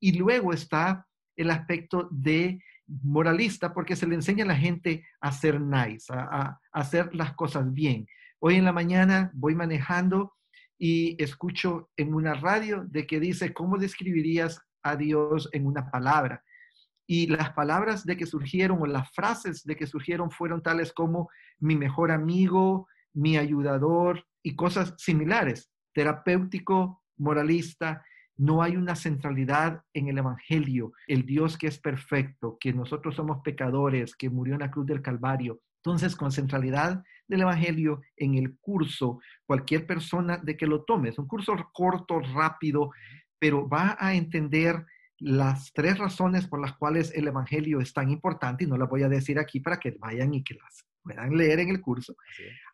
Y 0.00 0.16
luego 0.18 0.52
está 0.52 1.06
el 1.36 1.50
aspecto 1.50 2.08
de 2.10 2.62
moralista, 2.88 3.72
porque 3.72 3.96
se 3.96 4.06
le 4.06 4.14
enseña 4.14 4.44
a 4.44 4.48
la 4.48 4.56
gente 4.56 5.06
a 5.20 5.30
ser 5.30 5.60
nice, 5.60 6.12
a, 6.12 6.58
hacer 6.72 7.14
las 7.14 7.34
cosas 7.34 7.72
bien. 7.72 8.06
Hoy 8.40 8.56
en 8.56 8.64
la 8.64 8.72
mañana 8.72 9.30
voy 9.34 9.54
manejando 9.54 10.34
y 10.78 11.22
escucho 11.22 11.90
en 11.96 12.14
una 12.14 12.34
radio 12.34 12.84
de 12.86 13.06
que 13.06 13.20
dice, 13.20 13.52
¿cómo 13.52 13.78
describirías 13.78 14.62
a 14.82 14.96
Dios 14.96 15.48
en 15.52 15.66
una 15.66 15.90
palabra. 15.90 16.42
Y 17.06 17.26
las 17.26 17.52
palabras 17.52 18.04
de 18.04 18.16
que 18.16 18.26
surgieron 18.26 18.82
o 18.82 18.86
las 18.86 19.10
frases 19.12 19.64
de 19.64 19.76
que 19.76 19.86
surgieron 19.86 20.30
fueron 20.30 20.62
tales 20.62 20.92
como 20.92 21.30
mi 21.58 21.74
mejor 21.74 22.10
amigo, 22.10 22.86
mi 23.14 23.36
ayudador 23.38 24.26
y 24.42 24.54
cosas 24.56 24.94
similares, 24.98 25.70
terapéutico, 25.94 27.02
moralista. 27.16 28.04
No 28.38 28.62
hay 28.62 28.76
una 28.76 28.96
centralidad 28.96 29.82
en 29.92 30.08
el 30.08 30.18
Evangelio, 30.18 30.92
el 31.06 31.26
Dios 31.26 31.58
que 31.58 31.66
es 31.66 31.78
perfecto, 31.78 32.56
que 32.58 32.72
nosotros 32.72 33.16
somos 33.16 33.42
pecadores, 33.42 34.14
que 34.14 34.30
murió 34.30 34.54
en 34.54 34.60
la 34.60 34.70
cruz 34.70 34.86
del 34.86 35.02
Calvario. 35.02 35.60
Entonces, 35.84 36.16
con 36.16 36.32
centralidad 36.32 37.02
del 37.26 37.42
Evangelio 37.42 38.00
en 38.16 38.34
el 38.34 38.56
curso, 38.58 39.20
cualquier 39.44 39.86
persona 39.86 40.38
de 40.38 40.56
que 40.56 40.66
lo 40.66 40.84
tome, 40.84 41.10
es 41.10 41.18
un 41.18 41.28
curso 41.28 41.54
corto, 41.72 42.20
rápido, 42.20 42.90
pero 43.38 43.68
va 43.68 43.96
a 43.98 44.14
entender 44.14 44.86
las 45.18 45.72
tres 45.72 45.98
razones 45.98 46.46
por 46.46 46.60
las 46.60 46.76
cuales 46.76 47.12
el 47.14 47.26
Evangelio 47.26 47.80
es 47.80 47.92
tan 47.92 48.10
importante, 48.10 48.64
y 48.64 48.66
no 48.66 48.76
las 48.76 48.88
voy 48.88 49.02
a 49.02 49.08
decir 49.08 49.38
aquí 49.38 49.60
para 49.60 49.78
que 49.78 49.96
vayan 49.98 50.34
y 50.34 50.44
que 50.44 50.54
las 50.54 50.84
puedan 51.02 51.36
leer 51.36 51.60
en 51.60 51.70
el 51.70 51.80
curso. 51.80 52.16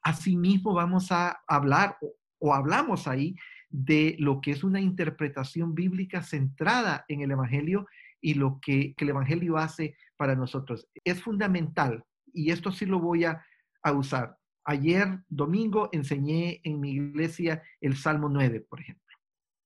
Asimismo, 0.02 0.74
vamos 0.74 1.10
a 1.10 1.42
hablar 1.46 1.96
o, 2.38 2.54
hablamos 2.54 3.08
ahí 3.08 3.34
de 3.76 4.14
lo 4.20 4.40
que 4.40 4.52
es 4.52 4.62
una 4.62 4.80
interpretación 4.80 5.74
bíblica 5.74 6.22
centrada 6.22 7.04
en 7.08 7.22
el 7.22 7.32
Evangelio 7.32 7.88
y 8.20 8.34
lo 8.34 8.60
que, 8.62 8.94
el 8.96 9.08
Evangelio 9.08 9.56
hace 9.56 9.96
para 10.16 10.36
nosotros. 10.36 10.86
Es 11.02 11.20
fundamental, 11.20 12.04
y 12.32 12.52
esto 12.52 12.70
sí 12.70 12.86
lo 12.86 13.00
voy 13.00 13.24
a, 13.24 13.44
a 13.82 13.90
usar. 13.90 14.38
Ayer, 14.64 15.18
domingo, 15.28 15.88
enseñé 15.90 16.60
en 16.62 16.78
mi 16.78 16.92
iglesia 16.92 17.64
el 17.80 17.96
Salmo 17.96 18.28
9, 18.28 18.60
por 18.60 18.80
ejemplo. 18.80 19.02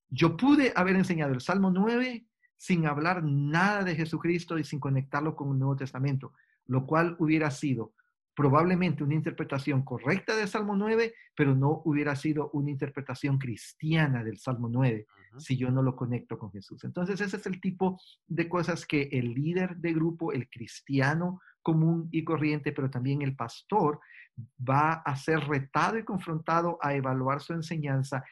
Yo 0.09 0.35
pude 0.35 0.73
haber 0.75 0.95
enseñado 0.95 1.33
el 1.33 1.41
Salmo 1.41 1.69
9 1.69 2.25
sin 2.57 2.87
hablar 2.87 3.23
nada 3.23 3.83
de 3.83 3.95
Jesucristo 3.95 4.57
y 4.57 4.63
sin 4.63 4.79
conectarlo 4.79 5.35
con 5.35 5.51
el 5.51 5.59
Nuevo 5.59 5.75
Testamento, 5.75 6.33
lo 6.65 6.87
cual 6.87 7.15
hubiera 7.19 7.51
sido 7.51 7.93
probablemente 8.39 9.03
una 9.03 9.15
interpretación 9.15 9.83
correcta 9.83 10.33
del 10.33 10.47
Salmo 10.47 10.73
9, 10.73 11.13
pero 11.35 11.55
no 11.55 11.81
hubiera 11.83 12.15
sido 12.15 12.49
una 12.53 12.71
interpretación 12.71 13.37
cristiana 13.37 14.23
del 14.23 14.37
Salmo 14.37 14.69
9 14.69 15.05
si 15.39 15.57
yo 15.57 15.69
no 15.71 15.81
lo 15.81 15.93
conecto 15.93 16.39
con 16.39 16.49
Jesús. 16.49 16.85
Entonces, 16.85 17.19
ese 17.19 17.35
es 17.35 17.45
el 17.47 17.59
tipo 17.59 17.99
de 18.27 18.47
cosas 18.47 18.85
que 18.85 19.09
el 19.11 19.33
líder 19.33 19.75
de 19.75 19.91
grupo, 19.91 20.31
el 20.31 20.47
cristiano 20.49 21.41
común 21.61 22.07
y 22.13 22.23
corriente, 22.23 22.71
pero 22.71 22.89
también 22.89 23.21
el 23.23 23.35
pastor, 23.35 23.99
va 24.57 24.93
a 24.93 25.17
ser 25.17 25.41
retado 25.41 25.97
y 25.97 26.05
confrontado 26.05 26.77
a 26.81 26.93
evaluar 26.95 27.41
su 27.41 27.51
enseñanza 27.51 28.23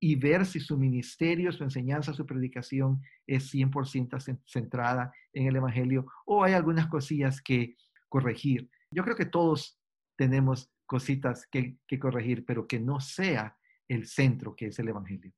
y 0.00 0.16
ver 0.16 0.46
si 0.46 0.60
su 0.60 0.78
ministerio, 0.78 1.52
su 1.52 1.62
enseñanza, 1.62 2.14
su 2.14 2.24
predicación 2.24 3.02
es 3.26 3.52
100% 3.52 4.40
centrada 4.46 5.12
en 5.34 5.46
el 5.46 5.56
Evangelio 5.56 6.06
o 6.24 6.42
hay 6.42 6.54
algunas 6.54 6.86
cosillas 6.86 7.42
que 7.42 7.76
corregir. 8.08 8.70
Yo 8.96 9.04
creo 9.04 9.14
que 9.14 9.26
todos 9.26 9.78
tenemos 10.16 10.72
cositas 10.86 11.46
que, 11.46 11.76
corregir, 12.00 12.46
pero 12.46 12.66
que 12.66 12.80
no 12.80 12.98
sea 12.98 13.54
el 13.88 14.06
centro 14.06 14.56
que 14.56 14.68
es 14.68 14.78
el 14.78 14.88
Evangelio. 14.88 15.34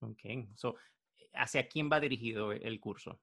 Ok, 0.00 0.20
so, 0.56 0.74
¿hacia 1.32 1.68
quién 1.68 1.88
va 1.90 2.00
dirigido 2.00 2.50
el 2.50 2.80
curso? 2.80 3.20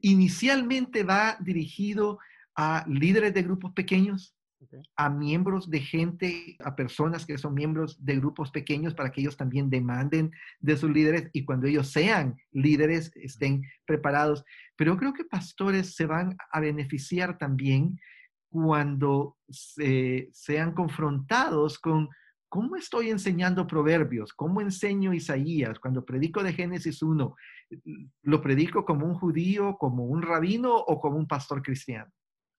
Inicialmente 0.00 1.04
va 1.04 1.36
dirigido 1.38 2.18
a 2.56 2.84
líderes 2.88 3.32
de 3.32 3.44
grupos 3.44 3.72
pequeños, 3.74 4.34
a 4.96 5.08
miembros 5.08 5.70
de 5.70 5.80
gente, 5.80 6.56
a 6.58 6.74
personas 6.74 7.24
que 7.24 7.38
son 7.38 7.54
miembros 7.54 8.04
de 8.04 8.16
grupos 8.16 8.50
pequeños 8.50 8.92
para 8.94 9.12
que 9.12 9.20
ellos 9.20 9.36
también 9.36 9.70
demanden 9.70 10.32
de 10.58 10.76
sus 10.76 10.90
líderes 10.90 11.30
y 11.32 11.44
cuando 11.44 11.68
ellos 11.68 11.92
sean 11.92 12.36
líderes 12.50 13.12
estén 13.14 13.62
preparados. 13.86 14.44
Pero 14.74 14.94
yo 14.94 14.98
creo 14.98 15.12
que 15.12 15.24
pastores 15.24 15.94
se 15.94 16.06
van 16.06 16.36
a 16.50 16.58
beneficiar 16.58 17.38
también 17.38 18.00
cuando 18.64 19.36
sean 19.48 20.72
confrontados 20.72 21.78
con 21.78 22.08
cómo 22.48 22.76
estoy 22.76 23.10
enseñando 23.10 23.66
proverbios, 23.66 24.32
cómo 24.32 24.60
enseño 24.60 25.12
Isaías, 25.12 25.78
cuando 25.78 26.04
predico 26.04 26.42
de 26.42 26.52
Génesis 26.52 27.02
1, 27.02 27.36
¿lo 28.22 28.40
predico 28.40 28.84
como 28.84 29.06
un 29.06 29.14
judío, 29.14 29.76
como 29.78 30.06
un 30.06 30.22
rabino 30.22 30.74
o 30.74 31.00
como 31.00 31.16
un 31.16 31.26
pastor 31.26 31.62
cristiano? 31.62 32.10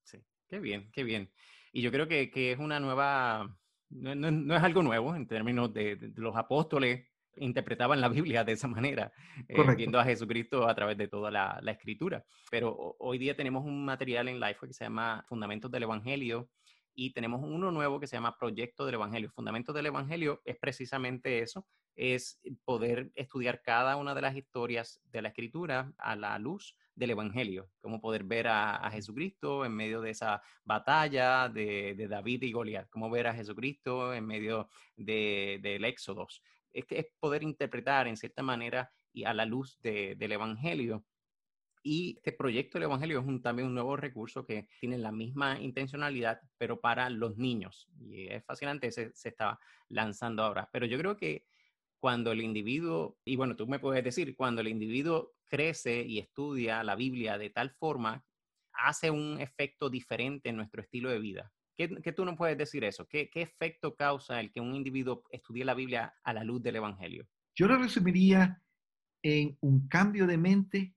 Sí, 0.04 0.20
qué 0.48 0.60
bien, 0.60 0.90
qué 0.92 1.04
bien. 1.04 1.32
Y 1.72 1.82
yo 1.82 1.92
creo 1.92 2.08
que, 2.08 2.30
es 2.34 2.60
una 2.60 2.80
nueva, 2.80 3.56
no, 3.90 4.56
es 4.56 4.64
algo 4.64 4.84
nuevo 4.84 5.16
en 5.16 5.28
términos 5.28 5.74
de, 5.74 6.12
los 6.16 6.36
apóstoles 6.36 7.08
interpretaban 7.40 8.02
la 8.02 8.10
Biblia 8.10 8.44
de 8.44 8.54
esa 8.54 8.68
manera, 8.68 9.12
eh, 9.48 9.76
viendo 9.76 10.00
a 10.00 10.04
Jesucristo 10.04 10.68
a 10.68 10.76
través 10.76 10.98
de 10.98 11.08
toda 11.08 11.32
la, 11.32 11.62
escritura. 11.72 12.26
Pero 12.50 12.96
hoy 13.00 13.18
día 13.18 13.36
tenemos 13.36 13.66
un 13.66 13.86
material 13.86 14.28
en 14.28 14.40
Life 14.40 14.68
que 14.68 14.74
se 14.74 14.86
llama 14.86 15.24
Fundamentos 15.28 15.72
del 15.72 15.84
Evangelio 15.84 16.50
y 16.96 17.12
tenemos 17.12 17.42
uno 17.44 17.72
nuevo 17.72 18.00
que 18.00 18.08
se 18.08 18.16
llama 18.16 18.38
Proyecto 18.38 18.86
del 18.86 18.96
Evangelio. 18.96 19.30
Fundamentos 19.30 19.76
del 19.76 19.86
Evangelio 19.86 20.42
es 20.46 20.58
precisamente 20.58 21.40
eso, 21.40 21.68
es 21.96 22.40
poder 22.66 23.12
estudiar 23.16 23.62
cada 23.62 23.98
una 23.98 24.16
de 24.16 24.22
las 24.22 24.36
historias 24.36 25.00
de 25.12 25.22
la 25.22 25.30
escritura 25.30 25.94
a 25.98 26.16
la 26.16 26.38
luz 26.40 26.76
del 26.96 27.12
Evangelio, 27.12 27.70
cómo 27.80 28.02
poder 28.02 28.24
ver 28.24 28.48
a, 28.48 28.90
Jesucristo 28.92 29.64
en 29.64 29.74
medio 29.74 30.02
de 30.02 30.10
esa 30.10 30.42
batalla 30.64 31.48
de, 31.48 32.08
David 32.10 32.42
y 32.42 32.52
Goliat, 32.52 32.90
cómo 32.90 33.10
ver 33.10 33.28
a 33.28 33.34
Jesucristo 33.36 34.14
en 34.14 34.26
medio 34.26 34.68
del 34.96 35.86
Éxodo. 35.86 36.28
Es, 36.74 36.86
es 36.90 37.08
poder 37.20 37.44
interpretar 37.44 38.08
en 38.08 38.18
cierta 38.18 38.44
manera 38.44 38.92
y 39.14 39.24
a 39.24 39.34
la 39.34 39.46
luz 39.46 39.80
del 39.82 40.32
Evangelio. 40.32 41.06
Y 41.84 42.18
este 42.18 42.34
proyecto 42.34 42.78
del 42.78 42.84
Evangelio 42.84 43.20
es 43.20 43.26
un, 43.26 43.42
también 43.42 43.68
un 43.68 43.74
nuevo 43.74 43.96
recurso 43.96 44.46
que 44.46 44.68
tiene 44.80 44.98
la 44.98 45.12
misma 45.12 45.60
intencionalidad, 45.60 46.42
pero 46.58 46.82
para 46.82 47.10
los 47.10 47.38
niños. 47.38 47.88
Y 48.00 48.28
es 48.28 48.44
fascinante, 48.46 48.92
se, 48.92 49.14
se 49.16 49.30
está 49.30 49.60
lanzando 49.88 50.44
ahora. 50.44 50.70
Pero 50.72 50.86
yo 50.86 50.98
creo 50.98 51.16
que 51.16 51.46
cuando 52.00 52.32
el 52.32 52.42
individuo, 52.42 53.18
y 53.26 53.36
bueno, 53.36 53.56
tú 53.56 53.68
me 53.68 53.80
puedes 53.80 54.04
decir, 54.04 54.36
cuando 54.36 54.62
el 54.62 54.68
individuo 54.68 55.34
crece 55.46 56.04
y 56.04 56.20
estudia 56.20 56.84
la 56.84 56.96
Biblia 56.96 57.38
de 57.38 57.50
tal 57.50 57.72
forma, 57.72 58.24
hace 58.74 59.10
un 59.10 59.40
efecto 59.40 59.90
diferente 59.90 60.50
en 60.50 60.58
nuestro 60.58 60.82
estilo 60.82 61.10
de 61.10 61.20
vida. 61.20 61.52
¿Qué, 61.78 62.12
tú 62.12 62.26
no 62.26 62.36
puedes 62.36 62.58
decir 62.58 62.84
eso? 62.84 63.08
¿Qué, 63.08 63.30
¿Qué, 63.30 63.44
efecto 63.44 63.96
causa 63.96 64.40
el 64.40 64.52
que 64.52 64.60
un 64.60 64.74
individuo 64.74 65.24
estudie 65.30 65.64
la 65.64 65.76
Biblia 65.76 66.16
a 66.24 66.34
la 66.34 66.44
luz 66.44 66.64
del 66.64 66.78
Evangelio? 66.78 67.28
Yo 67.56 67.68
lo 67.68 67.78
resumiría 67.78 68.62
en 69.22 69.58
un 69.62 69.88
cambio 69.88 70.26
de 70.26 70.38
mente 70.38 70.96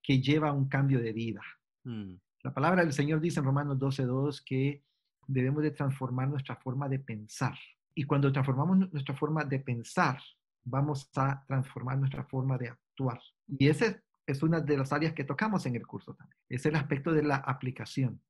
que 0.00 0.20
lleva 0.20 0.50
a 0.50 0.52
un 0.52 0.68
cambio 0.68 1.00
de 1.00 1.12
vida. 1.12 1.42
Mm. 1.82 2.14
La 2.44 2.54
palabra 2.54 2.84
del 2.84 2.92
Señor 2.92 3.20
dice 3.20 3.40
en 3.40 3.46
Romanos 3.46 3.78
12.2 3.78 4.44
que 4.44 4.84
debemos 5.26 5.62
de 5.62 5.72
transformar 5.72 6.28
nuestra 6.28 6.56
forma 6.56 6.88
de 6.88 7.00
pensar. 7.00 7.58
Y 7.94 8.04
cuando 8.04 8.30
transformamos 8.30 8.92
nuestra 8.92 9.16
forma 9.16 9.44
de 9.44 9.60
pensar, 9.60 10.18
vamos 10.62 11.10
a 11.16 11.44
transformar 11.46 11.98
nuestra 11.98 12.24
forma 12.24 12.56
de 12.58 12.68
actuar. 12.68 13.20
Y 13.46 13.68
esa 13.68 14.00
es 14.26 14.42
una 14.42 14.60
de 14.60 14.76
las 14.76 14.92
áreas 14.92 15.12
que 15.12 15.24
tocamos 15.24 15.66
en 15.66 15.74
el 15.76 15.86
curso 15.86 16.14
también. 16.14 16.38
Es 16.48 16.66
el 16.66 16.76
aspecto 16.76 17.12
de 17.12 17.22
la 17.22 17.36
aplicación. 17.36 18.20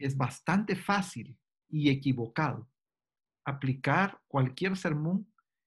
Es 0.00 0.16
bastante 0.16 0.76
fácil 0.76 1.38
y 1.68 1.90
equivocado 1.90 2.68
aplicar 3.44 4.20
cualquier 4.28 4.76
sermón 4.76 5.26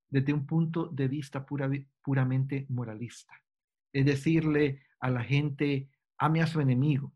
desde 0.09 0.33
un 0.33 0.45
punto 0.45 0.87
de 0.87 1.07
vista 1.07 1.45
puramente 1.45 2.65
moralista. 2.69 3.33
Es 3.91 4.05
decirle 4.05 4.83
a 4.99 5.09
la 5.09 5.23
gente, 5.23 5.89
ame 6.17 6.41
a 6.41 6.47
su 6.47 6.61
enemigo, 6.61 7.13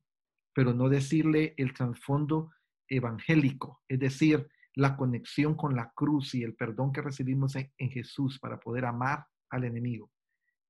pero 0.53 0.73
no 0.73 0.89
decirle 0.89 1.53
el 1.57 1.73
trasfondo 1.73 2.51
evangélico, 2.87 3.81
es 3.87 3.99
decir, 3.99 4.49
la 4.75 4.95
conexión 4.95 5.55
con 5.55 5.75
la 5.75 5.91
cruz 5.93 6.35
y 6.35 6.43
el 6.43 6.55
perdón 6.55 6.91
que 6.91 7.01
recibimos 7.01 7.55
en, 7.55 7.89
Jesús 7.89 8.39
para 8.39 8.59
poder 8.59 8.85
amar 8.85 9.25
al 9.49 9.65
enemigo. 9.65 10.11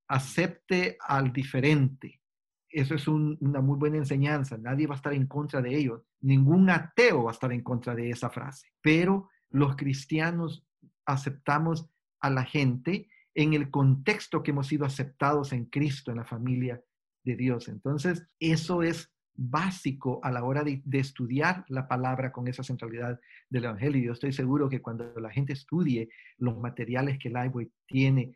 Acepte 0.08 0.98
al 1.00 1.32
diferente. 1.32 2.22
Eso 2.70 2.96
es 2.96 3.08
una 3.08 3.62
muy 3.62 3.78
buena 3.78 3.98
enseñanza. 3.98 4.58
Nadie 4.58 4.88
va 4.88 4.94
a 4.94 4.98
estar 4.98 5.14
en 5.14 5.26
contra 5.28 5.62
de 5.62 5.76
ello. 5.76 6.06
Ningún 6.22 6.70
ateo 6.70 7.24
va 7.24 7.32
a 7.32 7.34
estar 7.34 7.52
en 7.52 7.64
contra 7.64 7.96
de 7.96 8.10
esa 8.10 8.30
frase. 8.30 8.68
Pero 8.82 9.30
los 9.50 9.76
cristianos 9.76 10.66
aceptamos 11.06 11.90
a 12.20 12.30
la 12.30 12.44
gente 12.44 13.08
en 13.34 13.54
el 13.54 13.72
contexto 13.72 14.44
que 14.44 14.52
hemos 14.52 14.68
sido 14.68 14.86
aceptados 14.86 15.54
en 15.54 15.66
Cristo, 15.66 16.12
en 16.12 16.18
la 16.18 16.26
familia 16.26 16.82
de 17.24 17.36
Dios. 17.36 17.68
Entonces, 17.68 18.26
eso 18.40 18.84
es 18.84 19.12
básico 19.42 20.20
a 20.22 20.32
la 20.32 20.44
hora 20.44 20.64
de, 20.64 20.84
estudiar 20.92 21.64
la 21.70 21.88
palabra 21.88 22.32
con 22.32 22.48
esa 22.48 22.62
centralidad 22.62 23.20
del 23.50 23.64
Evangelio. 23.64 24.04
Yo 24.04 24.12
estoy 24.12 24.34
seguro 24.34 24.68
que 24.68 24.82
cuando 24.82 25.14
la 25.20 25.32
gente 25.32 25.54
estudie 25.54 26.10
los 26.38 26.58
materiales 26.60 27.18
que 27.18 27.30
Liveway 27.30 27.72
tiene 27.88 28.34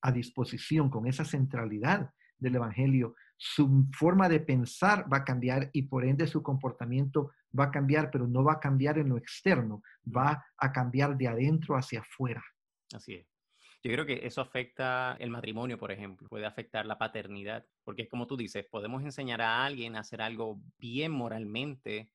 a 0.00 0.12
disposición 0.12 0.88
con 0.88 1.06
esa 1.06 1.24
centralidad 1.24 2.10
del 2.38 2.56
Evangelio, 2.56 3.14
su 3.36 3.86
forma 3.92 4.28
de 4.28 4.40
pensar 4.40 5.10
va 5.12 5.18
a 5.18 5.24
cambiar 5.24 5.70
y 5.72 5.82
por 5.82 6.04
ende 6.04 6.26
su 6.26 6.42
comportamiento 6.42 7.32
va 7.58 7.64
a 7.64 7.70
cambiar, 7.70 8.10
pero 8.10 8.26
no 8.26 8.44
va 8.44 8.54
a 8.54 8.60
cambiar 8.60 8.98
en 8.98 9.08
lo 9.08 9.16
externo, 9.16 9.82
va 10.04 10.44
a 10.56 10.72
cambiar 10.72 11.16
de 11.16 11.28
adentro 11.28 11.76
hacia 11.76 12.00
afuera. 12.00 12.42
Así 12.92 13.14
es. 13.14 13.26
Yo 13.82 13.92
creo 13.92 14.06
que 14.06 14.26
eso 14.26 14.40
afecta 14.40 15.16
el 15.20 15.30
matrimonio, 15.30 15.78
por 15.78 15.92
ejemplo, 15.92 16.28
puede 16.28 16.46
afectar 16.46 16.86
la 16.86 16.98
paternidad, 16.98 17.64
porque 17.84 18.02
es 18.02 18.08
como 18.08 18.26
tú 18.26 18.36
dices, 18.36 18.66
podemos 18.68 19.04
enseñar 19.04 19.40
a 19.40 19.64
alguien 19.64 19.94
a 19.94 20.00
hacer 20.00 20.22
algo 20.22 20.60
bien 20.78 21.12
moralmente 21.12 22.10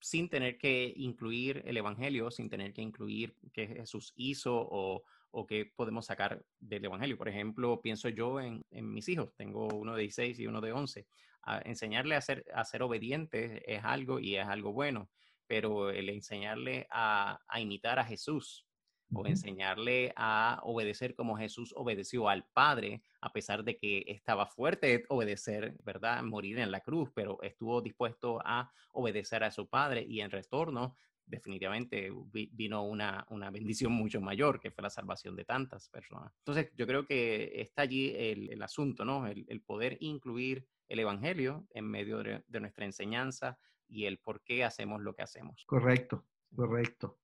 sin 0.00 0.28
tener 0.28 0.58
que 0.58 0.92
incluir 0.96 1.62
el 1.66 1.76
Evangelio, 1.76 2.30
sin 2.30 2.48
tener 2.48 2.72
que 2.72 2.82
incluir 2.82 3.36
qué 3.52 3.66
Jesús 3.66 4.12
hizo 4.16 4.56
o, 4.56 5.04
o 5.30 5.46
qué 5.46 5.70
podemos 5.76 6.06
sacar 6.06 6.42
del 6.58 6.84
Evangelio. 6.84 7.16
Por 7.16 7.28
ejemplo, 7.28 7.80
pienso 7.80 8.08
yo 8.08 8.40
en, 8.40 8.64
mis 8.70 9.08
hijos, 9.08 9.34
tengo 9.36 9.68
uno 9.68 9.94
de 9.94 10.02
16 10.02 10.38
y 10.40 10.46
uno 10.46 10.60
de 10.60 10.72
11. 10.72 11.06
A 11.42 11.60
enseñarle 11.64 12.16
a 12.16 12.20
ser, 12.20 12.44
a 12.54 12.64
ser 12.64 12.82
obediente 12.82 13.62
es 13.72 13.82
algo 13.84 14.20
y 14.20 14.36
es 14.36 14.46
algo 14.46 14.72
bueno, 14.72 15.08
pero 15.46 15.90
el 15.90 16.08
enseñarle 16.08 16.86
a, 16.90 17.40
a 17.48 17.60
imitar 17.60 17.98
a 17.98 18.04
Jesús 18.04 18.66
o 19.12 19.26
enseñarle 19.26 20.12
a 20.16 20.60
obedecer 20.62 21.14
como 21.14 21.36
Jesús 21.36 21.72
obedeció 21.76 22.28
al 22.28 22.44
Padre, 22.52 23.02
a 23.20 23.32
pesar 23.32 23.64
de 23.64 23.76
que 23.76 24.04
estaba 24.06 24.46
fuerte 24.46 25.04
obedecer, 25.08 25.76
¿verdad? 25.82 26.22
Morir 26.22 26.58
en 26.58 26.70
la 26.70 26.80
cruz, 26.80 27.10
pero 27.14 27.42
estuvo 27.42 27.80
dispuesto 27.80 28.40
a 28.44 28.70
obedecer 28.92 29.42
a 29.42 29.50
su 29.50 29.68
Padre 29.68 30.04
y 30.08 30.20
en 30.20 30.30
retorno 30.30 30.94
definitivamente 31.30 32.10
vino 32.52 32.84
una, 32.84 33.24
bendición 33.50 33.92
mucho 33.92 34.20
mayor, 34.20 34.60
que 34.60 34.70
fue 34.70 34.82
la 34.82 34.90
salvación 34.90 35.36
de 35.36 35.44
tantas 35.44 35.88
personas. 35.88 36.32
Entonces, 36.38 36.70
yo 36.76 36.86
creo 36.86 37.06
que 37.06 37.52
está 37.60 37.82
allí 37.82 38.12
el, 38.16 38.62
asunto, 38.62 39.04
¿no? 39.04 39.26
El, 39.26 39.62
poder 39.62 39.96
incluir 40.00 40.66
el 40.88 40.98
Evangelio 40.98 41.66
en 41.70 41.86
medio 41.86 42.22
de 42.22 42.60
nuestra 42.60 42.84
enseñanza 42.84 43.58
y 43.88 44.04
el 44.06 44.18
por 44.18 44.42
qué 44.42 44.64
hacemos 44.64 45.00
lo 45.00 45.14
que 45.14 45.22
hacemos. 45.22 45.64
Correcto, 45.66 46.26
correcto. 46.54 47.18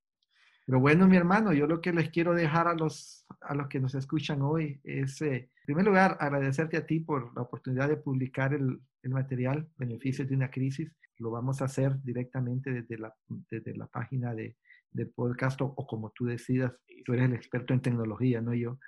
Pero 0.67 0.81
bueno, 0.81 1.07
mi 1.07 1.17
hermano, 1.17 1.53
yo 1.53 1.67
lo 1.69 1.81
que 1.81 1.93
les 1.93 2.11
quiero 2.11 2.35
dejar 2.35 2.67
a 2.67 2.75
los, 2.75 3.25
a 3.41 3.55
los 3.55 3.69
que 3.69 3.79
nos 3.79 3.95
escuchan 3.95 4.43
hoy 4.43 4.81
es, 4.83 5.23
eh, 5.23 5.37
en 5.37 5.65
primer 5.65 5.87
lugar, 5.87 6.17
agradecerte 6.19 6.77
a 6.77 6.85
ti 6.85 6.99
por 6.99 7.35
la 7.37 7.43
oportunidad 7.43 7.89
de 7.89 7.97
publicar 7.97 8.53
el, 8.53 8.81
el, 9.03 9.11
material 9.11 9.69
Beneficios 9.77 10.29
de 10.29 10.35
una 10.35 10.51
crisis. 10.51 10.93
Lo 11.19 11.31
vamos 11.31 11.63
a 11.63 11.67
hacer 11.67 12.03
directamente 12.03 12.73
desde 12.73 12.99
la, 12.99 13.15
desde 13.49 13.77
la 13.77 13.87
página 13.87 14.35
de, 14.35 14.57
del 14.91 15.11
podcast 15.11 15.61
o, 15.63 15.75
como 15.75 16.11
tú 16.11 16.25
decidas. 16.25 16.73
Tú 17.05 17.13
eres 17.13 17.27
el 17.27 17.35
experto 17.35 17.73
en 17.73 17.81
tecnología, 17.81 18.41
no 18.41 18.53
yo. 18.53 18.79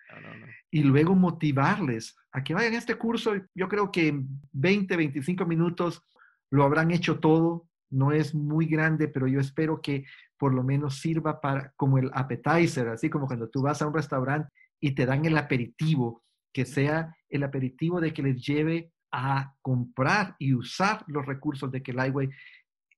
Y 0.71 0.83
luego 0.83 1.15
motivarles 1.15 2.17
a 2.33 2.43
que 2.43 2.55
vayan 2.55 2.75
a 2.75 2.79
este 2.79 2.97
curso. 2.97 3.35
Yo 3.55 3.69
creo 3.69 3.93
que 3.93 4.09
en 4.09 4.27
20, 4.53 4.97
25 4.97 5.47
minutos 5.47 6.03
lo 6.51 6.65
habrán 6.65 6.91
hecho 6.91 7.21
todo. 7.21 7.68
No 7.91 8.13
es 8.13 8.35
muy 8.35 8.67
grande, 8.67 9.09
pero 9.09 9.27
yo 9.27 9.41
espero 9.41 9.81
que 9.81 10.05
por 10.37 10.55
lo 10.55 10.63
menos 10.63 11.01
sirva 11.01 11.41
para 11.41 11.73
como 11.77 11.99
el 11.99 12.11
appetizer, 12.13 12.89
así 12.89 13.11
como 13.11 13.27
cuando 13.27 13.49
tú 13.49 13.63
vas 13.63 13.83
a 13.83 13.87
un 13.87 13.95
restaurante 13.95 14.51
y 14.81 14.93
te 14.93 15.07
dan 15.07 15.25
el 15.25 15.37
aperitivo, 15.37 16.23
que 16.53 16.65
sea 16.65 17.17
el 17.29 17.43
aperitivo 17.43 18.01
de 18.01 18.13
que 18.13 18.23
les 18.23 18.45
lleve 18.45 18.93
a 19.11 19.55
comprar 19.63 20.37
y 20.39 20.55
usar 20.55 21.05
los 21.09 21.25
recursos 21.27 21.71
de 21.73 21.83
que 21.83 21.93
Lightway 21.93 22.29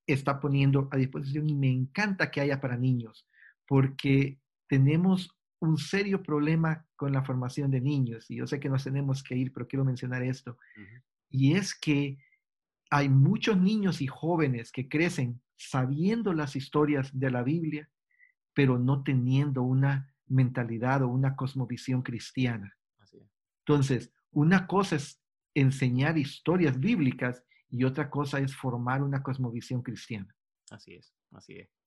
está 0.07 0.41
poniendo 0.41 0.89
a 0.91 0.97
disposición 0.97 1.49
y 1.49 1.55
me 1.55 1.71
encanta 1.71 2.31
que 2.31 2.41
haya 2.41 2.61
para 2.61 2.77
niños, 2.77 3.27
porque 3.67 4.39
tenemos 4.69 5.31
un 5.61 5.77
serio 5.77 6.23
problema 6.23 6.87
con 6.97 7.13
la 7.13 7.23
formación 7.23 7.71
de 7.71 7.81
niños 7.81 8.31
y 8.31 8.37
yo 8.37 8.47
sé 8.47 8.59
que 8.59 8.69
nos 8.69 8.85
tenemos 8.85 9.23
que 9.23 9.37
ir, 9.37 9.53
pero 9.53 9.69
quiero 9.69 9.85
mencionar 9.85 10.23
esto. 10.23 10.59
Y 11.29 11.55
es 11.55 11.79
que 11.79 12.19
hay 12.91 13.09
muchos 13.09 13.57
niños 13.57 14.03
y 14.03 14.09
jóvenes 14.09 14.73
que 14.73 14.89
crecen 14.89 15.41
sabiendo 15.57 16.33
las 16.33 16.57
historias 16.57 17.19
de 17.19 17.31
la 17.31 17.43
Biblia, 17.43 17.89
pero 18.53 18.79
no 18.79 19.03
teniendo 19.05 19.63
una 19.63 20.13
mentalidad 20.27 21.03
o 21.03 21.09
una 21.09 21.37
cosmovisión 21.37 22.03
cristiana. 22.03 22.77
Entonces, 23.65 24.13
una 24.33 24.67
cosa 24.67 24.97
es 24.97 25.21
enseñar 25.55 26.19
historias 26.19 26.79
bíblicas 26.79 27.45
y 27.69 27.85
otra 27.85 28.11
cosa 28.11 28.41
es 28.41 28.55
formar 28.55 29.03
una 29.03 29.23
cosmovisión 29.23 29.83
cristiana. 29.83 30.35
Así 30.71 30.95
es, 30.95 31.15
así 31.33 31.55
es. 31.55 31.80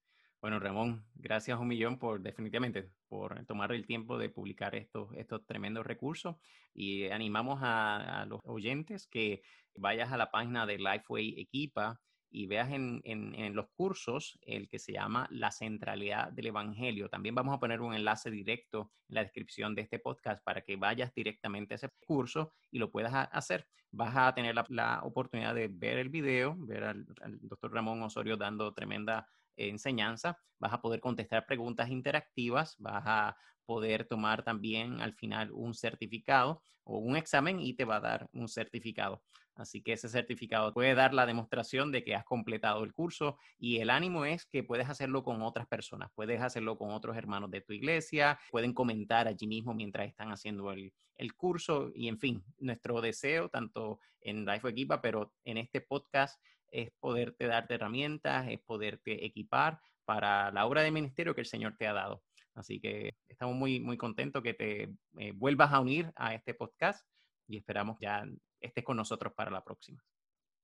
Bueno, 0.44 0.60
Ramón, 0.60 1.06
gracias 1.16 1.58
un 1.58 1.70
millón 1.70 1.98
por 1.98 2.20
definitivamente 2.20 2.90
por 3.08 3.46
tomar 3.46 3.72
el 3.72 3.86
tiempo 3.86 4.18
de 4.18 4.28
publicar 4.28 4.76
estos, 4.76 5.10
estos 5.16 5.46
tremendos 5.46 5.86
recursos 5.86 6.36
y 6.74 7.06
animamos 7.08 7.60
a, 7.62 8.26
los 8.28 8.42
oyentes 8.44 9.08
que 9.08 9.42
vayas 9.78 10.12
a 10.12 10.18
la 10.18 10.32
página 10.32 10.66
de 10.66 10.80
Lifeway 10.80 11.40
Equipa 11.40 12.02
y 12.30 12.48
veas 12.48 12.74
en, 12.74 13.00
en, 13.06 13.56
los 13.56 13.68
cursos 13.70 14.38
el 14.42 14.68
que 14.68 14.80
se 14.80 14.92
llama 14.92 15.30
La 15.32 15.50
centralidad 15.50 16.34
del 16.34 16.48
Evangelio. 16.48 17.08
También 17.08 17.36
vamos 17.36 17.56
a 17.56 17.60
poner 17.62 17.80
un 17.80 17.94
enlace 17.94 18.30
directo 18.30 18.92
en 19.08 19.16
la 19.16 19.24
descripción 19.24 19.74
de 19.76 19.84
este 19.84 20.00
podcast 20.00 20.44
para 20.44 20.60
que 20.60 20.76
vayas 20.76 21.14
directamente 21.14 21.74
a 21.74 21.78
ese 21.78 21.90
curso 22.06 22.52
y 22.70 22.80
lo 22.80 22.92
puedas 22.92 23.30
hacer. 23.32 23.66
Vas 23.92 24.14
a 24.18 24.36
tener 24.36 24.56
la, 24.68 25.00
oportunidad 25.04 25.56
de 25.56 25.70
ver 25.70 26.00
el 26.00 26.10
video, 26.10 26.58
ver 26.58 26.84
al, 26.84 27.06
al 27.22 27.40
doctor 27.48 27.72
Ramón 27.72 28.02
Osorio 28.02 28.36
dando 28.36 28.74
tremenda 28.74 29.26
enseñanza, 29.58 30.38
vas 30.60 30.74
a 30.74 30.82
poder 30.82 31.00
contestar 31.00 31.46
preguntas 31.46 31.90
interactivas, 31.90 32.76
vas 32.80 33.04
a 33.06 33.38
poder 33.66 34.06
tomar 34.06 34.44
también 34.44 35.02
al 35.02 35.14
final 35.14 35.52
un 35.52 35.74
certificado 35.74 36.62
o 36.84 36.98
un 36.98 37.16
examen 37.16 37.60
y 37.60 37.74
te 37.74 37.86
va 37.86 37.98
a 37.98 38.02
dar 38.02 38.30
un 38.34 38.48
certificado. 38.48 39.24
Así 39.56 39.84
que 39.84 39.94
ese 39.94 40.10
certificado 40.10 40.74
puede 40.74 40.96
dar 40.96 41.14
la 41.14 41.26
demostración 41.26 41.92
de 41.92 42.04
que 42.04 42.16
has 42.16 42.26
completado 42.26 42.84
el 42.84 42.94
curso 42.94 43.38
y 43.60 43.78
el 43.78 43.90
ánimo 43.92 44.26
es 44.26 44.46
que 44.46 44.64
puedes 44.64 44.90
hacerlo 44.90 45.24
con 45.24 45.42
otras 45.44 45.68
personas, 45.68 46.10
puedes 46.16 46.42
hacerlo 46.42 46.78
con 46.78 46.90
otros 46.92 47.16
hermanos 47.16 47.52
de 47.52 47.62
tu 47.62 47.74
iglesia, 47.74 48.40
pueden 48.50 48.74
comentar 48.74 49.28
allí 49.28 49.46
mismo 49.46 49.74
mientras 49.76 50.08
están 50.08 50.32
haciendo 50.32 50.72
el, 50.72 50.92
curso 51.38 51.92
y 51.96 52.08
en 52.08 52.18
fin, 52.18 52.44
nuestro 52.58 53.00
deseo 53.00 53.48
tanto 53.48 54.00
en 54.22 54.46
Life 54.46 54.68
Equipa, 54.68 55.02
pero 55.02 55.32
en 55.46 55.58
este 55.58 55.82
podcast 55.82 56.42
es 56.74 56.92
poderte 57.00 57.46
darte 57.46 57.76
herramientas, 57.76 58.48
es 58.50 58.60
poderte 58.60 59.26
equipar 59.26 59.80
para 60.06 60.52
la 60.52 60.66
obra 60.66 60.82
de 60.82 60.92
ministerio 60.92 61.36
que 61.36 61.42
el 61.42 61.48
Señor 61.48 61.76
te 61.78 61.88
ha 61.88 61.94
dado. 61.94 62.24
Así 62.56 62.80
que 62.80 63.16
estamos 63.28 63.56
muy, 63.56 63.80
muy 63.80 63.98
contentos 63.98 64.44
que 64.44 64.54
te 64.54 64.94
eh, 65.18 65.32
vuelvas 65.34 65.72
a 65.72 65.80
unir 65.80 66.12
a 66.16 66.34
este 66.34 66.54
podcast 66.54 67.08
y 67.48 67.58
esperamos 67.58 67.98
ya 68.02 68.26
estés 68.60 68.84
con 68.84 68.98
nosotros 68.98 69.34
para 69.34 69.52
la 69.52 69.64
próxima. 69.64 70.04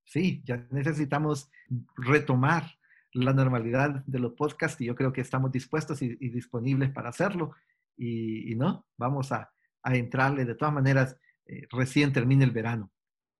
Sí, 0.03 0.41
ya 0.43 0.67
necesitamos 0.71 1.49
retomar 1.95 2.63
la 3.13 3.33
normalidad 3.33 4.03
de 4.05 4.19
los 4.19 4.33
podcasts 4.33 4.81
y 4.81 4.85
yo 4.85 4.95
creo 4.95 5.13
que 5.13 5.21
estamos 5.21 5.51
dispuestos 5.51 6.01
y, 6.01 6.15
disponibles 6.15 6.91
para 6.91 7.09
hacerlo. 7.09 7.55
Y, 7.95 8.55
no, 8.55 8.87
vamos 8.97 9.31
a, 9.31 9.51
entrarle 9.83 10.45
de 10.45 10.55
todas 10.55 10.73
maneras, 10.73 11.17
eh, 11.45 11.67
recién 11.71 12.13
termine 12.13 12.43
el 12.45 12.51
verano. 12.51 12.91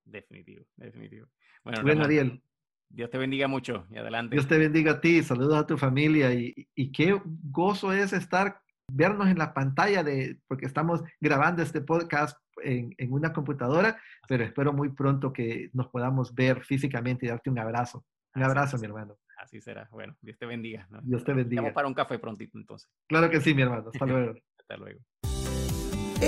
Definitivo, 0.04 0.66
definitivo. 0.76 1.28
Bueno, 1.64 2.04
Ariel, 2.04 2.42
Dios 2.90 3.10
te 3.10 3.18
bendiga 3.18 3.48
mucho 3.48 3.86
y 3.92 3.98
adelante. 3.98 4.36
Dios 4.36 4.48
te 4.48 4.58
bendiga 4.58 4.94
a 4.94 5.02
ti, 5.02 5.22
saludos 5.24 5.58
a 5.58 5.68
tu 5.68 5.78
familia 5.78 6.34
y, 6.34 6.68
y, 6.76 6.92
qué 6.92 7.20
gozo 7.26 7.94
es 7.94 8.14
estar, 8.14 8.62
vernos 8.92 9.28
en 9.28 9.38
la 9.38 9.54
pantalla 9.54 10.04
de, 10.04 10.40
porque 10.48 10.66
estamos 10.66 11.04
grabando 11.20 11.62
este 11.62 11.82
podcast 11.82 12.38
en, 12.64 12.94
en, 12.98 13.14
una 13.14 13.32
computadora, 13.32 14.00
pero 14.28 14.44
espero 14.44 14.74
muy 14.74 14.90
pronto 14.90 15.32
que 15.32 15.70
nos 15.74 15.88
podamos 15.88 16.34
ver 16.34 16.64
físicamente 16.64 17.26
y 17.26 17.30
darte 17.30 17.50
un 17.50 17.60
abrazo. 17.60 18.04
Un 18.36 18.44
abrazo, 18.44 18.78
mi 18.78 18.86
hermano. 18.86 19.18
Así 19.38 19.62
será. 19.62 19.88
Bueno, 19.92 20.16
Dios 20.22 20.38
te 20.38 20.46
bendiga. 20.46 20.88
Dios 21.04 21.24
te 21.24 21.34
bendiga. 21.34 21.62
Vamos 21.62 21.74
para 21.74 21.88
un 21.88 21.94
café 21.94 22.20
prontito 22.20 22.58
entonces. 22.58 22.90
Claro 23.08 23.30
que 23.30 23.40
sí, 23.40 23.54
mi 23.54 23.62
hermano. 23.62 23.90
Hasta 23.92 24.06
luego. 24.06 24.34
Hasta 24.58 24.78
luego. 24.78 25.00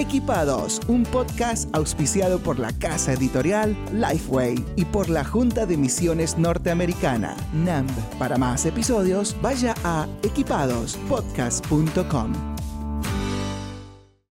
Equipados, 0.01 0.81
un 0.87 1.03
podcast 1.03 1.69
auspiciado 1.75 2.39
por 2.39 2.57
la 2.57 2.73
casa 2.73 3.13
editorial 3.13 3.77
Lifeway 3.93 4.55
y 4.75 4.85
por 4.85 5.09
la 5.09 5.23
Junta 5.23 5.67
de 5.67 5.77
Misiones 5.77 6.39
Norteamericana, 6.39 7.35
NAMB. 7.53 7.91
Para 8.17 8.37
más 8.37 8.65
episodios, 8.65 9.35
vaya 9.43 9.75
a 9.83 10.07
equipadospodcast.com. 10.23 12.60